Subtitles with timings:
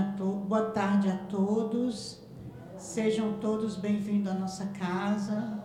[0.00, 2.22] a to boa tarde a todos.
[2.78, 5.62] Sejam todos bem-vindos à nossa casa.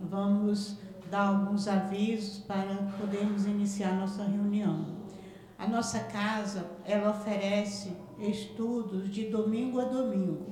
[0.00, 4.96] Vamos dar alguns avisos para podermos iniciar nossa reunião.
[5.56, 10.44] A nossa casa, ela oferece estudos de domingo a domingo.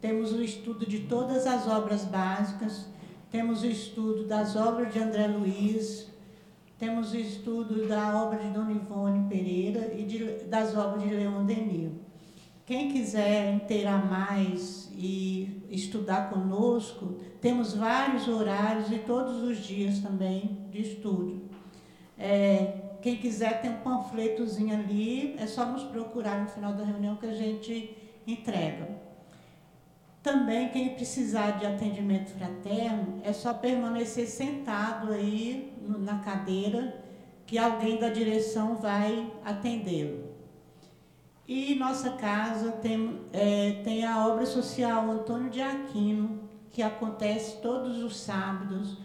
[0.00, 2.86] Temos o estudo de todas as obras básicas,
[3.30, 6.09] temos o estudo das obras de André Luiz,
[6.80, 11.44] temos o estudo da obra de Dona Ivone Pereira e de, das obras de Leon
[11.44, 11.92] Denis.
[12.64, 20.58] Quem quiser inteirar mais e estudar conosco, temos vários horários e todos os dias também
[20.70, 21.42] de estudo.
[22.18, 27.16] É, quem quiser tem um panfletozinho ali, é só nos procurar no final da reunião
[27.16, 27.94] que a gente
[28.26, 28.88] entrega.
[30.22, 37.02] Também, quem precisar de atendimento fraterno, é só permanecer sentado aí na cadeira,
[37.46, 40.30] que alguém da direção vai atendê-lo.
[41.46, 48.02] E nossa casa tem, é, tem a obra social Antônio de Aquino, que acontece todos
[48.02, 48.98] os sábados,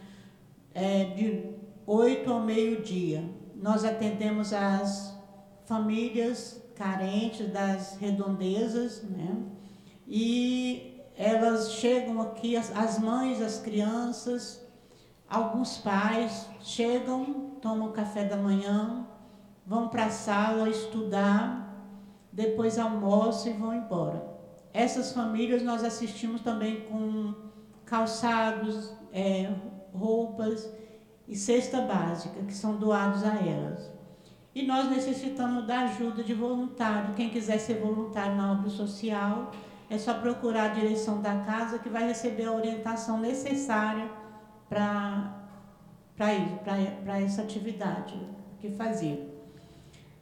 [0.73, 1.55] é, de
[1.87, 3.23] 8 ao meio-dia.
[3.55, 5.17] Nós atendemos as
[5.65, 9.37] famílias carentes das redondezas, né?
[10.07, 14.64] E elas chegam aqui, as, as mães, as crianças,
[15.29, 19.05] alguns pais chegam, tomam café da manhã,
[19.65, 21.73] vão para a sala estudar,
[22.31, 24.35] depois almoçam e vão embora.
[24.73, 27.33] Essas famílias nós assistimos também com
[27.85, 29.49] calçados, é,
[29.93, 30.69] roupas
[31.27, 33.89] e cesta básica, que são doados a elas.
[34.53, 37.13] E nós necessitamos da ajuda de voluntário.
[37.15, 39.51] Quem quiser ser voluntário na obra social,
[39.89, 44.09] é só procurar a direção da casa que vai receber a orientação necessária
[44.67, 45.45] para
[47.23, 48.19] essa atividade
[48.59, 49.31] que fazer.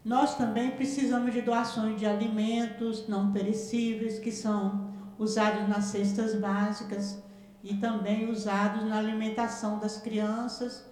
[0.04, 7.24] Nós também precisamos de doações de alimentos não perecíveis, que são usados nas cestas básicas
[7.64, 10.86] e também usados na alimentação das crianças.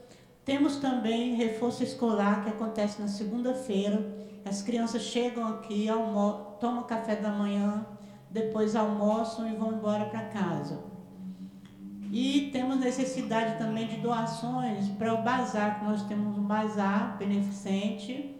[0.46, 4.02] Temos também reforço escolar, que acontece na segunda-feira.
[4.46, 5.88] As crianças chegam aqui,
[6.59, 7.86] tomam café da manhã,
[8.30, 10.91] depois almoçam e vão embora para casa.
[12.12, 18.36] E temos necessidade também de doações para o bazar, que nós temos um bazar beneficente.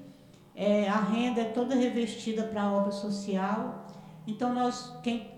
[0.54, 3.88] É, a renda é toda revestida para a obra social.
[4.28, 5.32] Então, nós, quem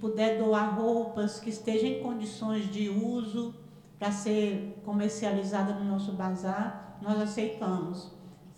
[0.00, 3.54] puder doar roupas que estejam em condições de uso
[4.00, 8.10] para ser comercializada no nosso bazar, nós aceitamos.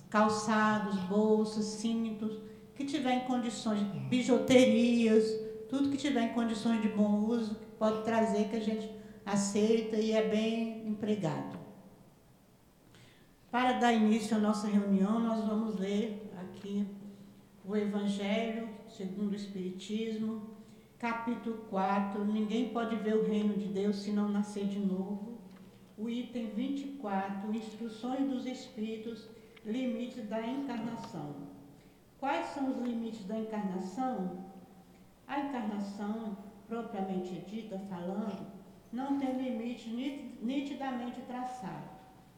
[0.08, 2.38] Calçados, bolsas, cintos
[2.74, 5.24] que tiver em condições, bijuterias,
[5.68, 10.12] tudo que tiver em condições de bom uso, pode trazer que a gente aceita e
[10.12, 11.58] é bem empregado.
[13.50, 16.86] Para dar início à nossa reunião, nós vamos ler aqui
[17.64, 20.56] o Evangelho segundo o Espiritismo,
[20.98, 22.24] capítulo 4.
[22.24, 25.38] Ninguém pode ver o reino de Deus se não nascer de novo.
[25.96, 29.28] O item 24, Instruções dos Espíritos,
[29.64, 31.36] limites da encarnação.
[32.18, 34.44] Quais são os limites da encarnação?
[35.26, 36.36] A encarnação,
[36.68, 38.51] propriamente dita, falando,
[38.92, 39.88] não tem limite
[40.42, 41.88] nitidamente traçado,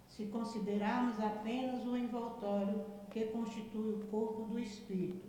[0.06, 5.28] se considerarmos apenas o envoltório que constitui o corpo do espírito,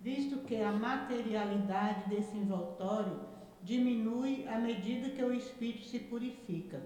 [0.00, 3.20] visto que a materialidade desse envoltório
[3.62, 6.82] diminui à medida que o espírito se purifica.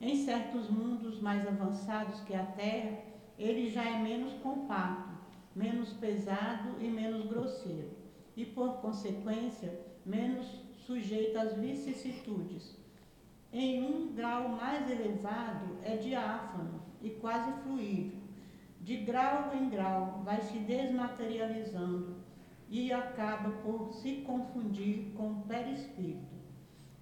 [0.00, 2.98] Em certos mundos mais avançados que a Terra,
[3.38, 5.16] ele já é menos compacto
[5.56, 7.88] menos pesado e menos grosseiro,
[8.36, 10.46] e por consequência, menos
[10.86, 12.76] sujeito às vicissitudes.
[13.52, 18.18] Em um grau mais elevado, é diáfano e quase fluível.
[18.80, 22.16] De grau em grau, vai se desmaterializando
[22.68, 26.36] e acaba por se confundir com o perispírito.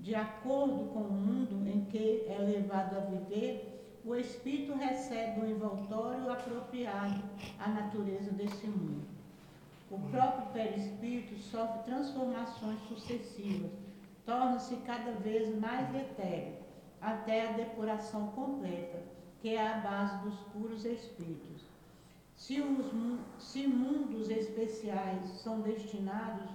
[0.01, 5.51] De acordo com o mundo em que é levado a viver, o espírito recebe o
[5.51, 7.23] envoltório apropriado
[7.59, 9.03] à natureza desse mundo.
[9.91, 13.71] O próprio perispírito sofre transformações sucessivas,
[14.25, 16.57] torna-se cada vez mais etéreo,
[17.01, 19.03] até a depuração completa,
[19.41, 21.63] que é a base dos puros espíritos.
[22.35, 22.87] Se, os,
[23.39, 26.51] se mundos especiais são destinados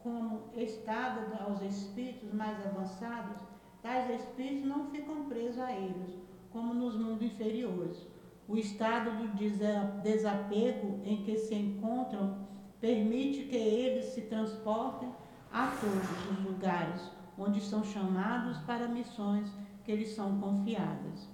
[0.00, 3.40] como estado aos espíritos mais avançados,
[3.82, 6.18] tais espíritos não ficam presos a eles,
[6.52, 8.06] como nos mundos inferiores.
[8.48, 12.46] O estado do desapego em que se encontram
[12.80, 15.08] permite que eles se transportem
[15.56, 17.00] a todos os lugares
[17.38, 19.48] onde são chamados para missões
[19.84, 21.30] que lhes são confiadas.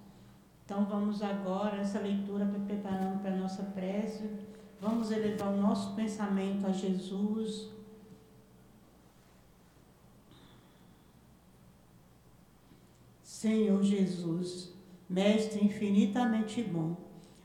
[0.65, 4.31] Então vamos agora essa leitura preparando para a nossa prece.
[4.81, 7.69] Vamos elevar o nosso pensamento a Jesus.
[13.25, 14.73] Senhor Jesus,
[15.11, 16.97] Mestre infinitamente bom,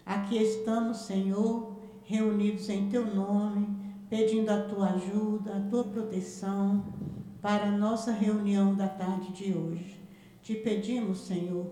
[0.06, 3.76] aqui estamos, Senhor, reunidos em Teu nome,
[4.09, 6.83] pedindo a Tua ajuda, a Tua proteção
[7.42, 10.00] para a nossa reunião da tarde de hoje.
[10.42, 11.68] Te pedimos, Senhor,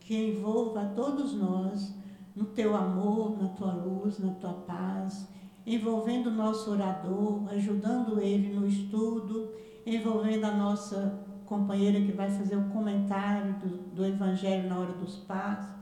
[0.00, 1.94] que envolva a todos nós
[2.34, 5.28] no teu amor, na tua luz, na tua paz,
[5.66, 9.50] envolvendo o nosso orador, ajudando ele no estudo,
[9.84, 15.16] envolvendo a nossa companheira que vai fazer o comentário do, do Evangelho na hora dos
[15.16, 15.74] passos,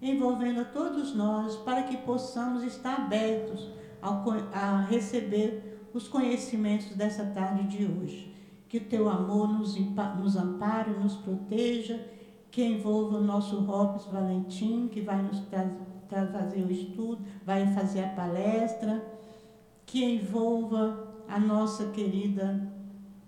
[0.00, 3.70] envolvendo a todos nós para que possamos estar abertos
[4.04, 4.22] ao,
[4.52, 8.32] a receber os conhecimentos dessa tarde de hoje.
[8.68, 9.76] Que o teu amor nos,
[10.18, 11.98] nos ampare, nos proteja,
[12.50, 15.42] que envolva o nosso Robson Valentim, que vai nos
[16.32, 19.04] fazer o estudo, vai fazer a palestra,
[19.86, 22.72] que envolva a nossa querida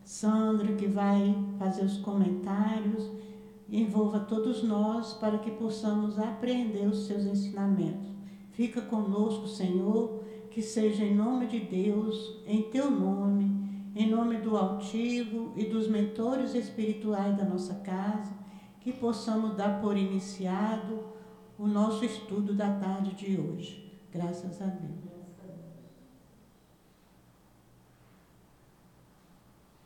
[0.05, 3.11] Sandra, que vai fazer os comentários,
[3.69, 8.07] envolva todos nós para que possamos aprender os seus ensinamentos.
[8.53, 10.25] Fica conosco, Senhor,
[10.57, 15.87] que seja em nome de Deus, em teu nome, em nome do altivo e dos
[15.87, 18.33] mentores espirituais da nossa casa,
[18.81, 20.99] que possamos dar por iniciado
[21.59, 24.01] o nosso estudo da tarde de hoje.
[24.11, 25.13] Graças a Deus.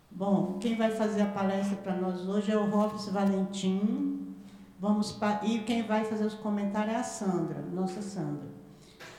[0.09, 4.37] Bom, quem vai fazer a palestra para nós hoje é o Robson Valentim.
[4.79, 8.50] Vamos e quem vai fazer os comentários é a Sandra, nossa Sandra.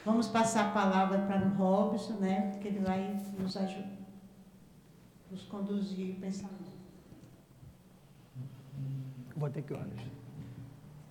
[0.06, 2.51] Vamos passar a palavra para o Robson, né?
[2.51, 4.01] Porque ele vai nos ajudar
[5.31, 6.71] nos conduzir o pensamento.
[9.36, 9.88] Vou ter que horas?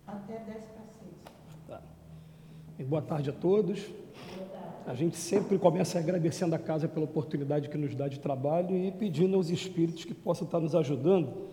[0.06, 1.10] Até 10 para 6.
[1.66, 1.82] Tá.
[2.84, 3.90] boa tarde a todos.
[4.86, 8.92] A gente sempre começa agradecendo a casa pela oportunidade que nos dá de trabalho e
[8.92, 11.48] pedindo aos espíritos que possam estar nos ajudando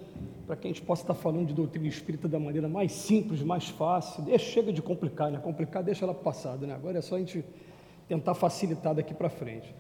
[0.47, 3.67] para que a gente possa estar falando de doutrina espírita da maneira mais simples, mais
[3.67, 4.23] fácil.
[4.23, 5.39] Deixa, chega de complicar, né?
[5.39, 6.73] Complicar deixa ela passada, né?
[6.73, 7.43] Agora é só a gente
[8.07, 9.75] tentar facilitar daqui para frente.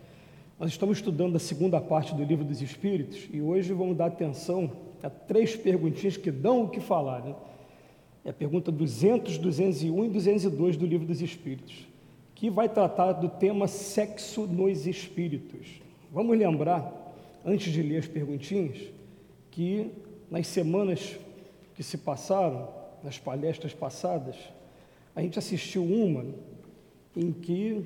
[0.59, 4.69] Nós estamos estudando a segunda parte do Livro dos Espíritos e hoje vamos dar atenção
[5.01, 7.21] a três perguntinhas que dão o que falar.
[7.21, 7.33] Né?
[8.25, 11.87] É a pergunta 200, 201 e 202 do Livro dos Espíritos,
[12.35, 15.81] que vai tratar do tema sexo nos espíritos.
[16.11, 16.91] Vamos lembrar,
[17.45, 18.77] antes de ler as perguntinhas,
[19.49, 19.91] que
[20.29, 21.17] nas semanas
[21.75, 22.69] que se passaram,
[23.03, 24.35] nas palestras passadas,
[25.15, 26.25] a gente assistiu uma
[27.15, 27.85] em que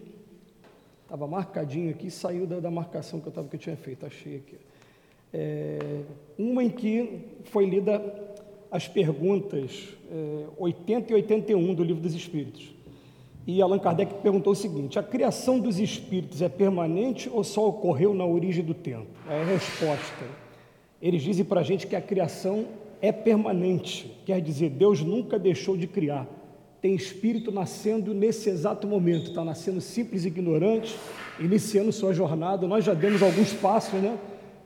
[1.11, 4.37] Estava marcadinho aqui, saiu da, da marcação que eu, tava, que eu tinha feito, achei
[4.37, 4.55] aqui.
[5.33, 6.03] É,
[6.39, 8.01] uma em que foi lida
[8.71, 12.73] as perguntas é, 80 e 81 do Livro dos Espíritos.
[13.45, 18.13] E Allan Kardec perguntou o seguinte: a criação dos espíritos é permanente ou só ocorreu
[18.13, 19.07] na origem do tempo?
[19.29, 20.40] É a resposta.
[21.01, 22.65] Eles dizem para a gente que a criação
[23.01, 26.27] é permanente, quer dizer, Deus nunca deixou de criar
[26.81, 30.97] tem espírito nascendo nesse exato momento, está nascendo simples e ignorante,
[31.39, 32.67] iniciando sua jornada.
[32.67, 34.17] Nós já demos alguns passos, né?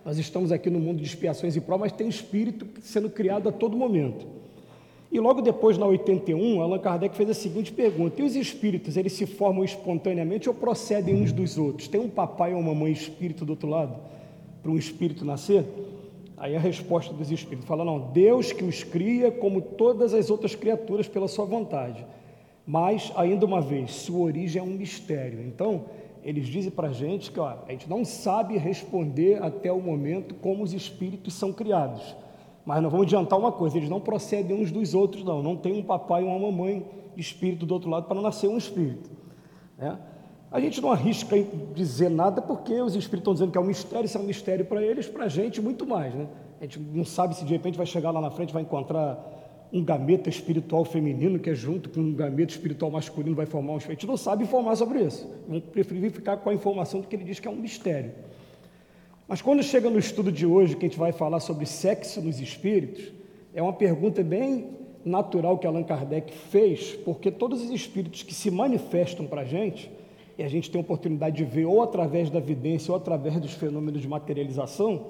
[0.06, 3.52] Nós estamos aqui no mundo de expiações e provas, mas tem espírito sendo criado a
[3.52, 4.26] todo momento.
[5.12, 9.12] E logo depois, na 81, Allan Kardec fez a seguinte pergunta: e os espíritos, eles
[9.12, 11.90] se formam espontaneamente ou procedem uns dos outros?
[11.90, 13.94] Tem um papai ou uma mamãe espírito do outro lado
[14.62, 15.66] para um espírito nascer?
[16.38, 20.56] Aí a resposta dos espíritos fala: não, Deus que os cria como todas as outras
[20.56, 22.06] criaturas pela sua vontade.
[22.68, 25.42] Mas, ainda uma vez, sua origem é um mistério.
[25.42, 25.86] Então,
[26.24, 30.34] eles dizem para a gente que ó, a gente não sabe responder até o momento
[30.36, 32.15] como os espíritos são criados.
[32.65, 35.42] Mas não vamos adiantar uma coisa: eles não procedem uns dos outros, não.
[35.42, 39.10] Não tem um papai e uma mamãe espírito do outro lado para nascer um espírito.
[39.77, 39.98] Né?
[40.56, 41.36] A gente não arrisca
[41.74, 44.64] dizer nada porque os espíritos estão dizendo que é um mistério, isso é um mistério
[44.64, 46.30] para eles, para a gente muito mais, né?
[46.62, 49.84] A gente não sabe se de repente vai chegar lá na frente vai encontrar um
[49.84, 53.80] gameta espiritual feminino que é junto com um gameta espiritual masculino vai formar um A
[53.80, 55.30] gente não sabe informar sobre isso.
[55.46, 58.14] Vamos preferir ficar com a informação do que ele diz que é um mistério.
[59.28, 62.40] Mas quando chega no estudo de hoje, que a gente vai falar sobre sexo nos
[62.40, 63.12] espíritos,
[63.54, 64.70] é uma pergunta bem
[65.04, 69.92] natural que Allan Kardec fez, porque todos os espíritos que se manifestam para a gente,
[70.38, 73.54] e a gente tem a oportunidade de ver ou através da evidência ou através dos
[73.54, 75.08] fenômenos de materialização,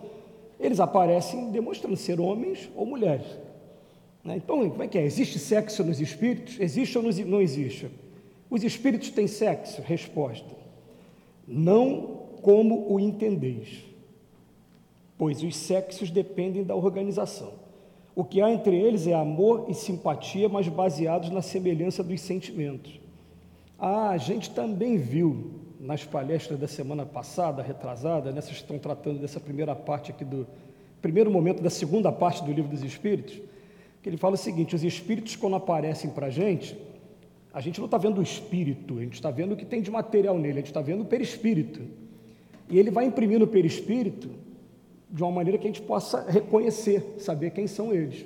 [0.60, 3.26] eles aparecem demonstrando ser homens ou mulheres.
[4.24, 4.38] Né?
[4.38, 5.04] Então, como é que é?
[5.04, 6.60] Existe sexo nos espíritos?
[6.60, 7.90] Existe ou não existe?
[8.50, 9.82] Os espíritos têm sexo?
[9.82, 10.50] Resposta:
[11.48, 13.84] Não como o entendeis,
[15.18, 17.66] pois os sexos dependem da organização.
[18.16, 23.05] O que há entre eles é amor e simpatia, mas baseados na semelhança dos sentimentos.
[23.78, 29.20] Ah, a gente também viu nas palestras da semana passada, retrasada, nessas que estão tratando
[29.20, 30.48] dessa primeira parte aqui do
[31.02, 33.40] primeiro momento da segunda parte do livro dos Espíritos,
[34.02, 36.78] que ele fala o seguinte: os Espíritos, quando aparecem para a gente,
[37.54, 39.92] a gente não está vendo o Espírito, a gente está vendo o que tem de
[39.92, 41.82] material nele, a gente está vendo o perispírito.
[42.70, 44.30] E ele vai imprimindo o perispírito
[45.10, 48.26] de uma maneira que a gente possa reconhecer, saber quem são eles.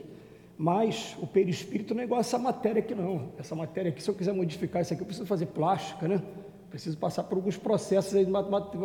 [0.61, 3.29] Mas o perispírito não é igual essa matéria aqui, não.
[3.37, 6.21] Essa matéria aqui, se eu quiser modificar isso aqui, eu preciso fazer plástica, né?
[6.69, 8.13] Preciso passar por alguns processos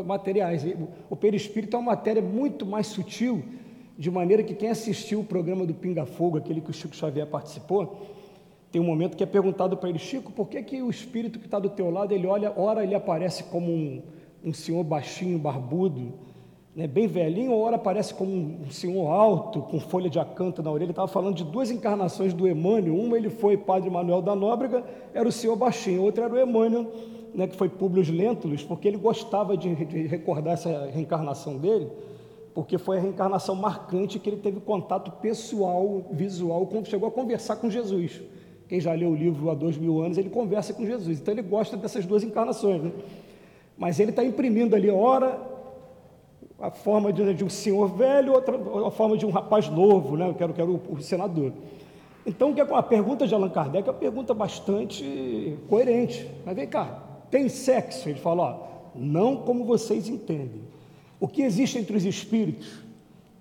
[0.06, 0.64] materiais.
[1.10, 3.42] O perispírito é uma matéria muito mais sutil,
[3.98, 7.26] de maneira que quem assistiu o programa do Pinga Fogo, aquele que o Chico Xavier
[7.26, 8.06] participou,
[8.70, 11.46] tem um momento que é perguntado para ele, Chico, por que, que o espírito que
[11.46, 14.00] está do teu lado, ele olha, ora ele aparece como um,
[14.44, 16.12] um senhor baixinho, barbudo,
[16.74, 20.90] né, bem velhinho, ora aparece como um senhor alto, com folha de acanto na orelha.
[20.90, 22.96] Estava falando de duas encarnações do Emmanuel.
[22.96, 26.02] Uma ele foi Padre Manuel da Nóbrega, era o senhor baixinho.
[26.02, 26.90] Outra era o Emmanuel,
[27.32, 31.88] né, que foi Públio Lentulus, porque ele gostava de, de recordar essa reencarnação dele,
[32.52, 37.54] porque foi a reencarnação marcante que ele teve contato pessoal, visual, quando chegou a conversar
[37.56, 38.20] com Jesus.
[38.68, 41.20] Quem já leu o livro há dois mil anos, ele conversa com Jesus.
[41.20, 42.82] Então ele gosta dessas duas encarnações.
[42.82, 42.90] Né?
[43.78, 45.53] Mas ele está imprimindo ali, ora
[46.60, 48.56] a forma de, de, um senhor velho, outra
[48.86, 50.34] a forma de um rapaz novo, né?
[50.36, 51.52] Quero, quero o, o senador.
[52.26, 56.26] Então, a pergunta de Allan Kardec é uma pergunta bastante coerente.
[56.44, 58.08] Mas vem cá, tem sexo?
[58.08, 60.62] Ele fala, ó, não como vocês entendem.
[61.20, 62.82] O que existe entre os espíritos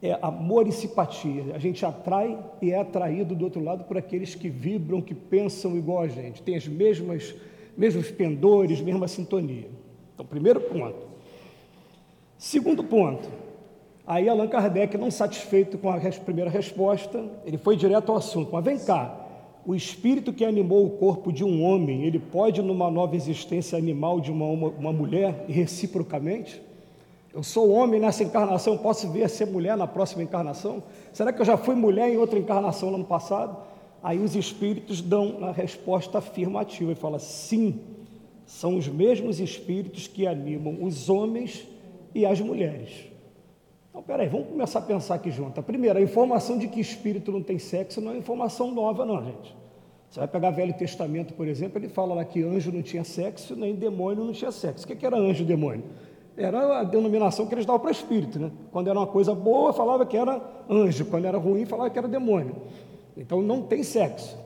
[0.01, 1.55] é amor e simpatia.
[1.55, 5.77] A gente atrai e é atraído do outro lado por aqueles que vibram, que pensam
[5.77, 7.33] igual a gente, tem as mesmas,
[7.77, 9.69] mesmos pendores, mesma sintonia.
[10.13, 11.12] Então, primeiro ponto.
[12.43, 13.29] Segundo ponto,
[14.05, 18.49] aí Allan Kardec, não satisfeito com a primeira resposta, ele foi direto ao assunto.
[18.51, 19.17] Mas vem cá,
[19.65, 24.19] o espírito que animou o corpo de um homem, ele pode, numa nova existência animal
[24.19, 26.61] de uma, uma, uma mulher, e reciprocamente?
[27.33, 30.83] Eu sou homem nessa encarnação, posso vir a ser mulher na próxima encarnação?
[31.13, 33.55] Será que eu já fui mulher em outra encarnação no ano passado?
[34.03, 37.79] Aí os espíritos dão a resposta afirmativa e fala: sim,
[38.45, 41.71] são os mesmos espíritos que animam os homens
[42.13, 43.11] e as mulheres.
[43.89, 45.59] Então, peraí, vamos começar a pensar aqui junto.
[45.59, 49.23] A primeira, a informação de que espírito não tem sexo não é informação nova, não,
[49.23, 49.55] gente.
[50.09, 53.55] Você vai pegar Velho Testamento, por exemplo, ele fala lá que anjo não tinha sexo,
[53.55, 54.85] nem demônio não tinha sexo.
[54.85, 55.83] O que era anjo e demônio?
[56.35, 58.51] Era a denominação que eles davam para espírito, né?
[58.71, 62.07] Quando era uma coisa boa, falava que era anjo, quando era ruim, falava que era
[62.07, 62.55] demônio.
[63.15, 64.37] Então não tem sexo.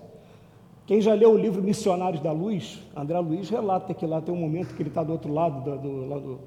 [0.86, 4.38] Quem já leu o livro Missionários da Luz, André Luiz relata que lá tem um
[4.38, 6.40] momento que ele está do outro lado do, do, do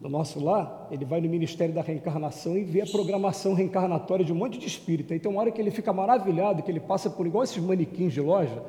[0.00, 4.32] no nosso lar, ele vai no Ministério da Reencarnação e vê a programação reencarnatória de
[4.32, 5.12] um monte de espírito.
[5.12, 8.20] Então, uma hora que ele fica maravilhado, que ele passa por igual esses manequins de
[8.20, 8.62] loja,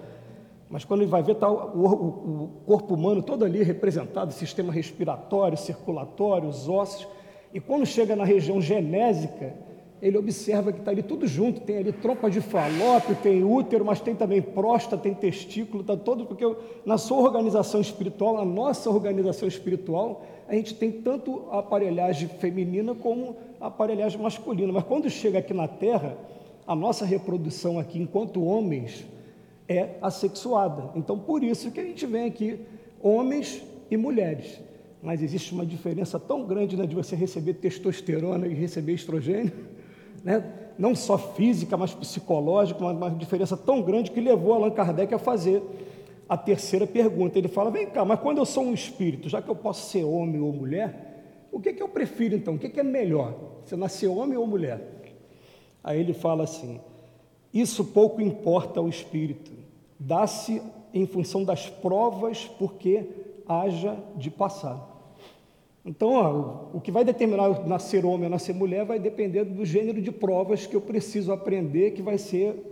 [0.70, 4.72] mas quando ele vai ver, está o, o, o, corpo humano todo ali representado, sistema
[4.72, 7.08] respiratório, circulatório, os ossos,
[7.54, 9.56] e quando chega na região genésica,
[10.02, 14.00] ele observa que está ali tudo junto, tem ali trompa de falópio, tem útero, mas
[14.00, 16.46] tem também próstata, tem testículo, está todo, porque
[16.86, 22.96] na sua organização espiritual, na nossa organização espiritual, a gente tem tanto a aparelhagem feminina
[22.96, 26.18] como a aparelhagem masculina, mas quando chega aqui na Terra,
[26.66, 29.06] a nossa reprodução aqui, enquanto homens,
[29.68, 30.90] é assexuada.
[30.96, 32.60] Então, por isso que a gente vem aqui,
[33.00, 34.60] homens e mulheres.
[35.04, 39.54] Mas existe uma diferença tão grande né, de você receber testosterona e receber estrogênio,
[40.26, 40.44] né?
[40.80, 45.20] não só física, mas psicológica, uma, uma diferença tão grande que levou Allan Kardec a
[45.20, 45.62] fazer
[46.30, 47.40] a terceira pergunta.
[47.40, 50.04] Ele fala: vem cá, mas quando eu sou um espírito, já que eu posso ser
[50.04, 52.54] homem ou mulher, o que, que eu prefiro então?
[52.54, 53.34] O que, que é melhor?
[53.66, 54.80] Você nascer homem ou mulher?
[55.84, 56.80] Aí ele fala assim:
[57.52, 59.52] isso pouco importa ao espírito,
[60.00, 60.62] dá-se
[60.94, 63.06] em função das provas porque
[63.48, 64.88] haja de passar.
[65.84, 70.02] Então, ó, o que vai determinar nascer homem ou nascer mulher vai depender do gênero
[70.02, 72.69] de provas que eu preciso aprender, que vai ser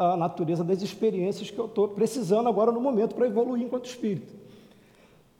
[0.00, 4.32] a natureza das experiências que eu estou precisando agora no momento para evoluir enquanto espírito.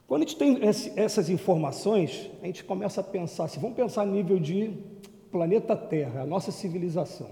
[0.07, 0.59] Quando a gente tem
[0.97, 4.71] essas informações, a gente começa a pensar, se vamos pensar a nível de
[5.33, 7.29] planeta Terra, a nossa civilização.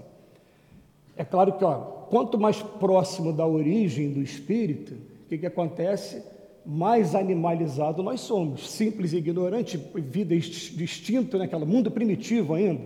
[1.15, 1.75] É claro que, ó,
[2.09, 4.95] quanto mais próximo da origem do espírito,
[5.25, 6.23] o que, que acontece?
[6.65, 12.81] mais animalizado nós somos, simples e ignorante, vida distinta, né, aquele mundo primitivo ainda.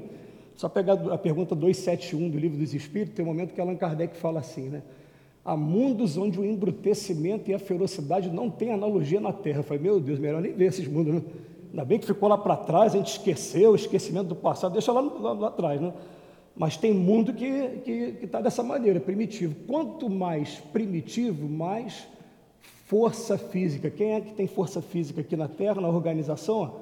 [0.55, 4.15] Só pegar a pergunta 271 do Livro dos Espíritos, tem um momento que Allan Kardec
[4.17, 4.83] fala assim, né?
[5.43, 9.59] Há mundos onde o embrutecimento e a ferocidade não têm analogia na Terra.
[9.59, 11.21] Eu falei, meu Deus, melhor nem ver esses mundos, né?
[11.71, 14.91] Ainda bem que ficou lá para trás, a gente esqueceu o esquecimento do passado, deixa
[14.91, 15.91] lá, lá, lá atrás, né?
[16.55, 19.55] Mas tem mundo que está que, que tá dessa maneira, primitivo.
[19.67, 22.07] Quanto mais primitivo, mais
[22.85, 23.89] força física.
[23.89, 26.75] Quem é que tem força física aqui na Terra, na organização?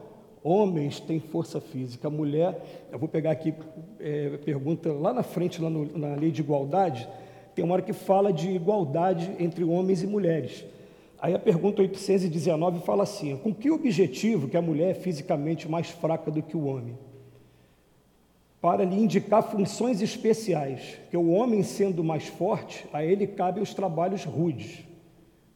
[0.43, 2.07] Homens têm força física.
[2.07, 3.53] A mulher, eu vou pegar aqui,
[3.99, 7.07] é, pergunta lá na frente, lá no, na lei de igualdade,
[7.53, 10.65] tem uma hora que fala de igualdade entre homens e mulheres.
[11.21, 15.89] Aí a pergunta 819 fala assim: com que objetivo que a mulher é fisicamente mais
[15.89, 16.97] fraca do que o homem?
[18.59, 23.73] Para lhe indicar funções especiais, que o homem sendo mais forte, a ele cabem os
[23.73, 24.83] trabalhos rudes.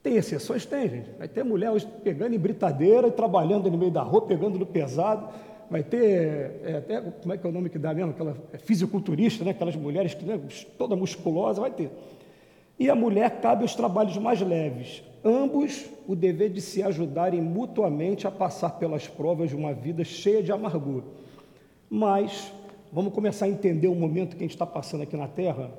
[0.05, 0.67] Tem exceções?
[0.67, 1.09] Tem, gente.
[1.17, 4.65] Vai ter mulher hoje pegando em britadeira e trabalhando no meio da rua, pegando no
[4.65, 5.27] pesado.
[5.67, 8.11] Vai ter, é, até, como é que é o nome que dá mesmo?
[8.11, 9.49] Aquela é fisiculturista, né?
[9.49, 10.39] aquelas mulheres que, né,
[10.77, 11.89] toda musculosa, vai ter.
[12.77, 15.01] E a mulher cabe os trabalhos mais leves.
[15.23, 20.43] Ambos o dever de se ajudarem mutuamente a passar pelas provas de uma vida cheia
[20.43, 21.05] de amargura.
[21.89, 22.53] Mas,
[22.93, 25.71] vamos começar a entender o momento que a gente está passando aqui na Terra.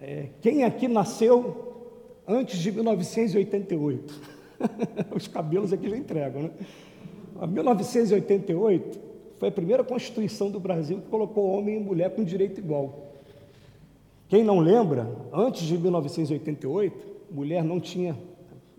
[0.00, 1.71] É, quem aqui nasceu
[2.26, 4.20] antes de 1988.
[5.14, 6.50] Os cabelos aqui já entregam, né?
[7.40, 9.00] A 1988
[9.38, 13.12] foi a primeira Constituição do Brasil que colocou homem e mulher com direito igual.
[14.28, 18.16] Quem não lembra, antes de 1988, mulher não tinha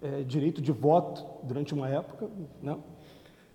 [0.01, 2.29] é, direito de voto durante uma época,
[2.61, 2.75] não.
[2.75, 2.83] Né?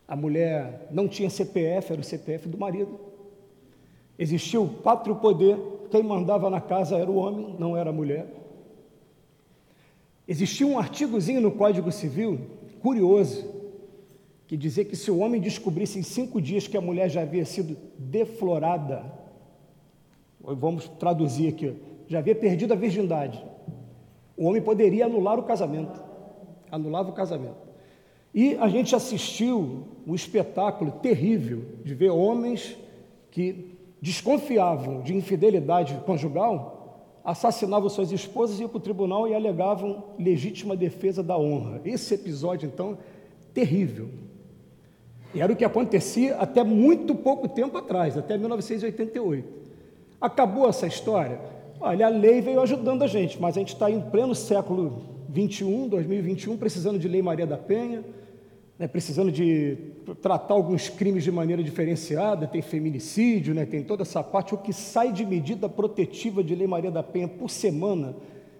[0.06, 2.98] A mulher não tinha CPF, era o CPF do marido.
[4.18, 5.58] Existia o pátrio poder,
[5.90, 8.26] quem mandava na casa era o homem, não era a mulher.
[10.28, 12.38] Existia um artigozinho no Código Civil,
[12.82, 13.48] curioso,
[14.46, 17.46] que dizia que se o homem descobrisse em cinco dias que a mulher já havia
[17.46, 19.10] sido deflorada,
[20.38, 21.74] vamos traduzir aqui,
[22.06, 23.42] já havia perdido a virgindade,
[24.36, 26.00] o homem poderia anular o casamento.
[26.70, 27.66] Anulava o casamento.
[28.32, 32.76] E a gente assistiu um espetáculo terrível de ver homens
[33.30, 36.77] que desconfiavam de infidelidade conjugal
[37.24, 41.80] assassinavam suas esposas, iam para o tribunal e alegavam legítima defesa da honra.
[41.84, 42.98] Esse episódio, então,
[43.52, 44.08] terrível.
[45.34, 49.46] E era o que acontecia até muito pouco tempo atrás, até 1988.
[50.20, 51.40] Acabou essa história?
[51.80, 55.88] Olha, a lei veio ajudando a gente, mas a gente está em pleno século 21,
[55.88, 58.02] 2021, precisando de Lei Maria da Penha,
[58.78, 59.76] né, precisando de
[60.22, 64.72] tratar alguns crimes de maneira diferenciada, tem feminicídio, né, tem toda essa parte, o que
[64.72, 68.14] sai de medida protetiva de Lei Maria da Penha por semana,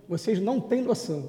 [0.09, 1.29] vocês não têm noção.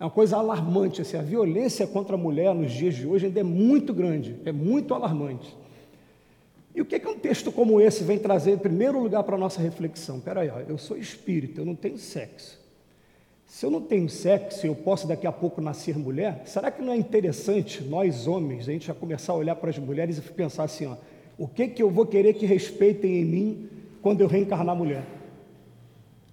[0.00, 3.40] É uma coisa alarmante, assim, a violência contra a mulher nos dias de hoje ainda
[3.40, 5.54] é muito grande, é muito alarmante.
[6.74, 9.36] E o que, é que um texto como esse vem trazer em primeiro lugar para
[9.36, 10.18] a nossa reflexão?
[10.18, 12.61] Peraí, ó, eu sou espírito, eu não tenho sexo.
[13.52, 16.80] Se eu não tenho sexo e eu posso daqui a pouco nascer mulher, será que
[16.80, 20.22] não é interessante nós homens, a gente já começar a olhar para as mulheres e
[20.22, 20.96] pensar assim, ó,
[21.36, 23.68] o que que eu vou querer que respeitem em mim
[24.00, 25.04] quando eu reencarnar mulher?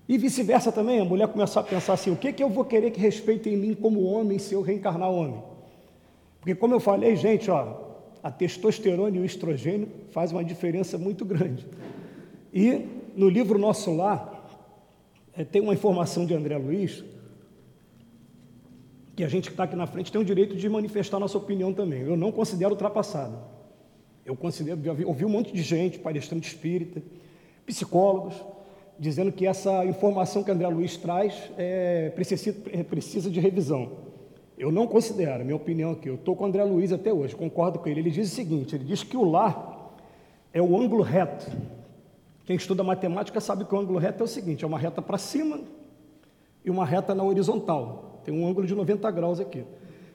[0.08, 2.90] E vice-versa também, a mulher começar a pensar assim, o que que eu vou querer
[2.90, 5.44] que respeitem em mim como homem se eu reencarnar homem?
[6.40, 7.80] Porque como eu falei, gente, ó,
[8.24, 11.68] a testosterona e o estrogênio fazem uma diferença muito grande.
[12.54, 14.39] E no livro Nosso Lar,
[15.40, 17.02] é, tem uma informação de André Luiz,
[19.16, 21.74] que a gente que está aqui na frente tem o direito de manifestar nossa opinião
[21.74, 22.02] também.
[22.02, 23.38] Eu não considero ultrapassada.
[24.26, 27.02] Eu considero, ouvi um monte de gente, palestrante espírita,
[27.66, 28.36] psicólogos,
[29.00, 33.94] dizendo que essa informação que André Luiz traz é, precisa, é, precisa de revisão.
[34.58, 37.80] Eu não considero, minha opinião aqui, eu estou com o André Luiz até hoje, concordo
[37.80, 38.02] com ele.
[38.02, 39.94] Ele diz o seguinte: ele diz que o lar
[40.52, 41.50] é o ângulo reto
[42.50, 45.20] quem estuda matemática sabe que o ângulo reto é o seguinte: é uma reta para
[45.20, 45.60] cima
[46.66, 48.24] e uma reta na horizontal.
[48.26, 49.64] Tem um ângulo de 90 graus aqui.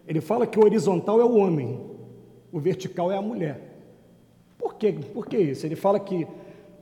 [0.05, 1.81] Ele fala que o horizontal é o homem,
[2.51, 3.79] o vertical é a mulher.
[4.59, 4.92] Por quê?
[5.14, 5.64] Por que isso?
[5.64, 6.27] Ele fala que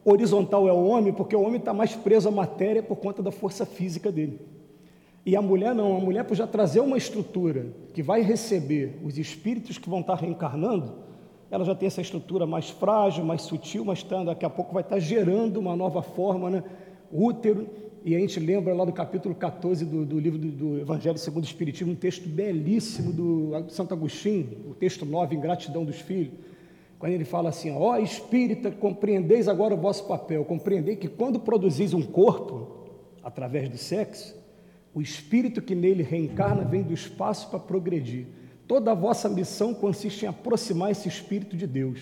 [0.03, 3.31] horizontal é o homem porque o homem está mais preso à matéria por conta da
[3.31, 4.41] força física dele.
[5.27, 9.19] E a mulher não, a mulher por já trazer uma estrutura que vai receber os
[9.19, 10.95] espíritos que vão estar reencarnando,
[11.53, 14.83] ela já tem essa estrutura mais frágil, mais sutil, mas tá, daqui a pouco vai
[14.83, 16.65] estar tá gerando uma nova forma, né?
[17.13, 17.69] útero,
[18.03, 21.45] e a gente lembra lá do capítulo 14 do, do livro do, do, Evangelho segundo
[21.45, 26.33] o Espiritismo, um texto belíssimo do Santo Agostinho, o texto 9, Ingratidão dos Filhos,
[26.99, 31.93] quando ele fala assim, ó espírita, compreendeis agora o vosso papel, compreendei que quando produzis
[31.93, 32.87] um corpo,
[33.23, 34.35] através do sexo,
[34.95, 38.27] o espírito que nele reencarna vem do espaço para progredir.
[38.73, 42.01] Toda a vossa missão consiste em aproximar esse Espírito de Deus.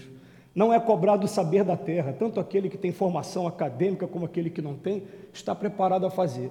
[0.54, 4.50] Não é cobrado o saber da terra, tanto aquele que tem formação acadêmica como aquele
[4.50, 5.02] que não tem,
[5.32, 6.48] está preparado a fazer.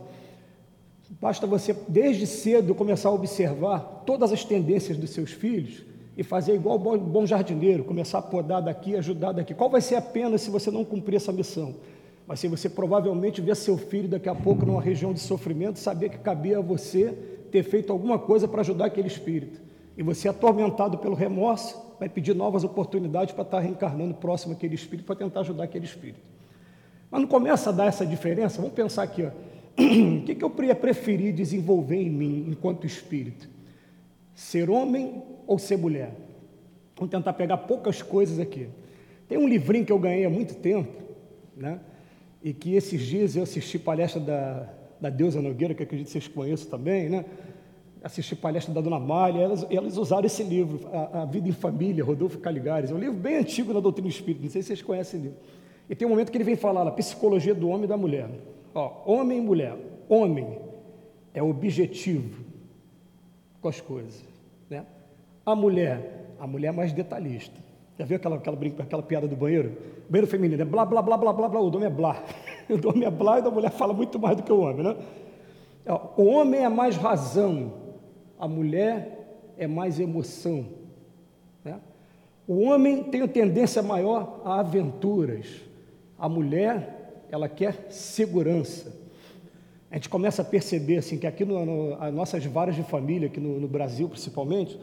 [1.21, 5.85] Basta você, desde cedo, começar a observar todas as tendências dos seus filhos
[6.17, 9.53] e fazer igual o bom jardineiro, começar a podar daqui, ajudar daqui.
[9.53, 11.75] Qual vai ser a pena se você não cumprir essa missão?
[12.27, 16.09] Vai ser você provavelmente ver seu filho daqui a pouco numa região de sofrimento, saber
[16.09, 17.13] que cabia a você
[17.49, 19.68] ter feito alguma coisa para ajudar aquele espírito.
[19.99, 25.05] E você, atormentado pelo remorso, vai pedir novas oportunidades para estar reencarnando próximo àquele espírito,
[25.05, 26.21] para tentar ajudar aquele espírito.
[27.11, 28.61] Mas não começa a dar essa diferença?
[28.61, 29.31] Vamos pensar aqui, ó.
[29.77, 33.49] o que, que eu ia preferir desenvolver em mim enquanto espírito?
[34.33, 36.13] Ser homem ou ser mulher?
[36.95, 38.69] Vamos tentar pegar poucas coisas aqui.
[39.27, 40.93] Tem um livrinho que eu ganhei há muito tempo,
[41.57, 41.77] né?
[42.41, 44.69] E que esses dias eu assisti palestra da,
[45.01, 47.25] da Deusa Nogueira, que acredito que vocês conheçam também, né?
[48.01, 52.03] Assisti palestra da Dona Malha, elas, elas usaram esse livro, a, a, Vida em Família,
[52.03, 52.91] Rodolfo Caligares.
[52.91, 55.37] É um livro bem antigo na doutrina espírita, não sei se vocês conhecem livro.
[55.89, 58.29] E tem um momento que ele vem falar a psicologia do homem e da mulher.
[58.73, 59.75] Ó, homem e mulher.
[60.07, 60.59] Homem
[61.33, 62.43] é objetivo
[63.61, 64.23] com as coisas.
[64.69, 64.85] Né?
[65.45, 67.55] A mulher, a mulher é mais detalhista.
[67.97, 69.77] Já viu aquela, aquela, aquela piada do banheiro?
[70.09, 72.23] Banheiro feminino, é blá, blá, blá, blá, blá, blá, o homem é blá.
[72.69, 74.95] O homem é blá e a mulher fala muito mais do que o homem, né?
[76.15, 77.73] O homem é mais razão,
[78.39, 80.65] a mulher é mais emoção.
[81.63, 81.77] Né?
[82.47, 85.45] O homem tem tendência maior a aventuras,
[86.17, 88.97] a mulher, ela quer segurança.
[89.91, 93.27] A gente começa a perceber assim que aqui no, no as nossas varas de família,
[93.27, 94.79] aqui no, no Brasil principalmente,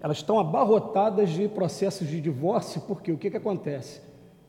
[0.00, 4.00] elas estão abarrotadas de processos de divórcio, porque o que, que acontece?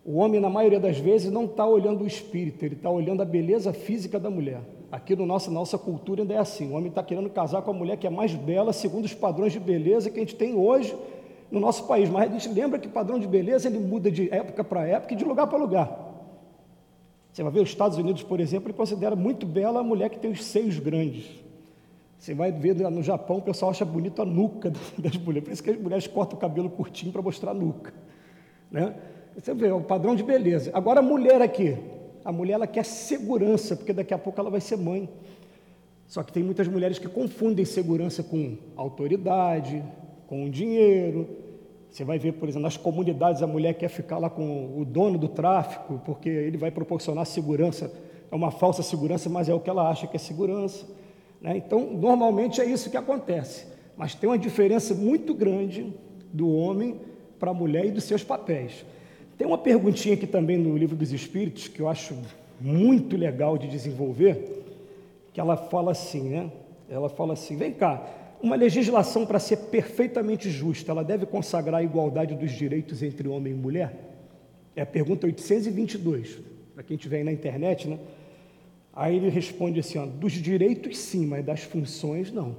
[0.06, 3.26] O homem, na maioria das vezes, não está olhando o espírito, ele está olhando a
[3.26, 4.62] beleza física da mulher.
[4.94, 7.72] Aqui no nosso, na nossa cultura ainda é assim: o homem está querendo casar com
[7.72, 10.54] a mulher que é mais bela, segundo os padrões de beleza que a gente tem
[10.54, 10.96] hoje
[11.50, 12.08] no nosso país.
[12.08, 15.16] Mas a gente lembra que o padrão de beleza ele muda de época para época
[15.16, 16.00] e de lugar para lugar.
[17.32, 20.20] Você vai ver os Estados Unidos, por exemplo, ele considera muito bela a mulher que
[20.20, 21.28] tem os seios grandes.
[22.20, 25.64] Você vai ver no Japão, o pessoal acha bonito a nuca das mulheres, por isso
[25.64, 27.92] que as mulheres cortam o cabelo curtinho para mostrar a nuca.
[28.70, 28.94] Né?
[29.36, 30.70] Você vê, é o padrão de beleza.
[30.72, 31.80] Agora a mulher aqui,
[32.24, 35.10] a mulher ela quer segurança, porque daqui a pouco ela vai ser mãe.
[36.08, 39.84] Só que tem muitas mulheres que confundem segurança com autoridade,
[40.28, 41.28] com dinheiro.
[41.90, 45.18] Você vai ver, por exemplo, nas comunidades a mulher quer ficar lá com o dono
[45.18, 47.92] do tráfico, porque ele vai proporcionar segurança.
[48.32, 50.88] É uma falsa segurança, mas é o que ela acha que é segurança.
[51.42, 51.58] Né?
[51.58, 53.68] Então, normalmente é isso que acontece.
[53.96, 55.94] Mas tem uma diferença muito grande
[56.32, 57.00] do homem
[57.38, 58.86] para a mulher e dos seus papéis.
[59.38, 62.16] Tem uma perguntinha aqui também no Livro dos Espíritos que eu acho
[62.60, 64.64] muito legal de desenvolver,
[65.34, 66.52] que ela fala assim, né?
[66.90, 68.06] Ela fala assim: vem cá,
[68.42, 73.54] uma legislação para ser perfeitamente justa, ela deve consagrar a igualdade dos direitos entre homem
[73.54, 74.12] e mulher?
[74.76, 76.40] É a pergunta 822,
[76.74, 78.00] para quem estiver aí na internet, né?
[78.94, 82.56] Aí ele responde assim: ó, dos direitos sim, mas das funções não.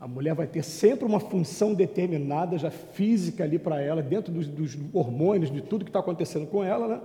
[0.00, 4.46] A mulher vai ter sempre uma função determinada, já física ali para ela, dentro dos,
[4.46, 7.00] dos, hormônios, de tudo que está acontecendo com ela, né?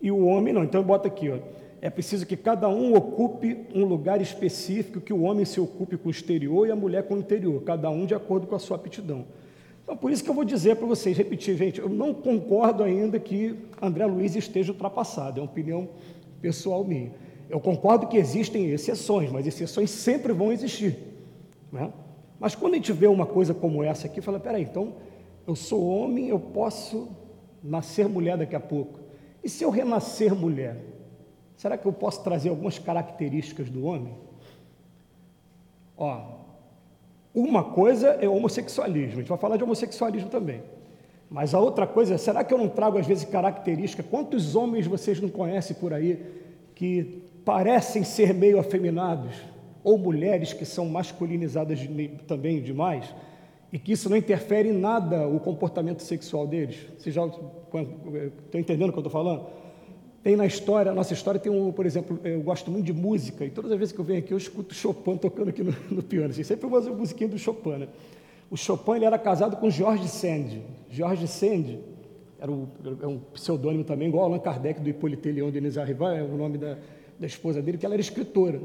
[0.00, 0.64] E o homem não.
[0.64, 1.38] Então bota aqui, ó.
[1.82, 6.08] É preciso que cada um ocupe um lugar específico, que o homem se ocupe com
[6.08, 8.76] o exterior e a mulher com o interior, cada um de acordo com a sua
[8.76, 9.26] aptidão.
[9.82, 13.20] Então, por isso que eu vou dizer para vocês, repetir, gente, eu não concordo ainda
[13.20, 15.90] que André Luiz esteja ultrapassado, é uma opinião
[16.40, 17.12] pessoal minha.
[17.50, 20.96] Eu concordo que existem exceções, mas exceções sempre vão existir.
[21.70, 21.92] Né?
[22.44, 24.96] Mas quando a gente vê uma coisa como essa aqui, fala: peraí, então
[25.46, 27.08] eu sou homem, eu posso
[27.62, 29.00] nascer mulher daqui a pouco.
[29.42, 30.76] E se eu renascer mulher,
[31.56, 34.12] será que eu posso trazer algumas características do homem?
[35.96, 36.20] Ó,
[37.34, 40.60] uma coisa é homossexualismo, a gente vai falar de homossexualismo também.
[41.30, 44.04] Mas a outra coisa é, será que eu não trago às vezes características?
[44.10, 46.22] Quantos homens vocês não conhecem por aí
[46.74, 49.34] que parecem ser meio afeminados,
[49.84, 51.78] ou mulheres que são masculinizadas
[52.26, 53.14] também demais,
[53.70, 56.76] e que isso não interfere em nada o comportamento sexual deles.
[56.96, 59.46] Vocês já estão entendendo o que eu estou falando?
[60.22, 63.50] Tem na história, nossa história tem um, por exemplo, eu gosto muito de música, e
[63.50, 66.30] todas as vezes que eu venho aqui eu escuto Chopin tocando aqui no, no piano,
[66.30, 67.78] assim, sempre uma musiquinha do Chopin.
[67.80, 67.88] Né?
[68.50, 70.62] O Chopin ele era casado com George Sand.
[70.88, 71.78] George Sand
[72.40, 72.68] era um,
[73.02, 76.56] é um pseudônimo também, igual Allan Kardec do Hippolyte Léon Denis Arrivat, é o nome
[76.56, 76.78] da,
[77.18, 78.60] da esposa dele, que ela era escritora.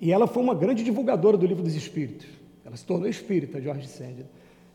[0.00, 2.26] E ela foi uma grande divulgadora do livro dos Espíritos.
[2.64, 4.26] Ela se tornou espírita, George Sand.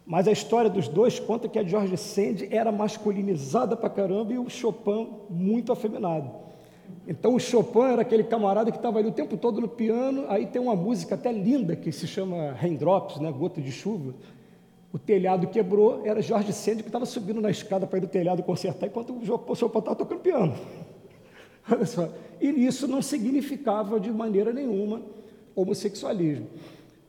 [0.06, 4.40] Mas a história dos dois conta que a George Sand era masculinizada pra caramba e
[4.40, 6.32] o Chopin muito afeminado.
[7.08, 10.46] Então o Chopin era aquele camarada que estava ali o tempo todo no piano, aí
[10.46, 14.14] tem uma música até linda que se chama Raindrops, né, gota de chuva.
[14.92, 18.44] O telhado quebrou, era Jorge Sand que estava subindo na escada para ir do telhado
[18.44, 20.54] consertar enquanto o Chopin estava tocando piano.
[21.72, 22.10] Olha só.
[22.40, 25.02] E isso não significava de maneira nenhuma
[25.56, 26.48] homossexualismo.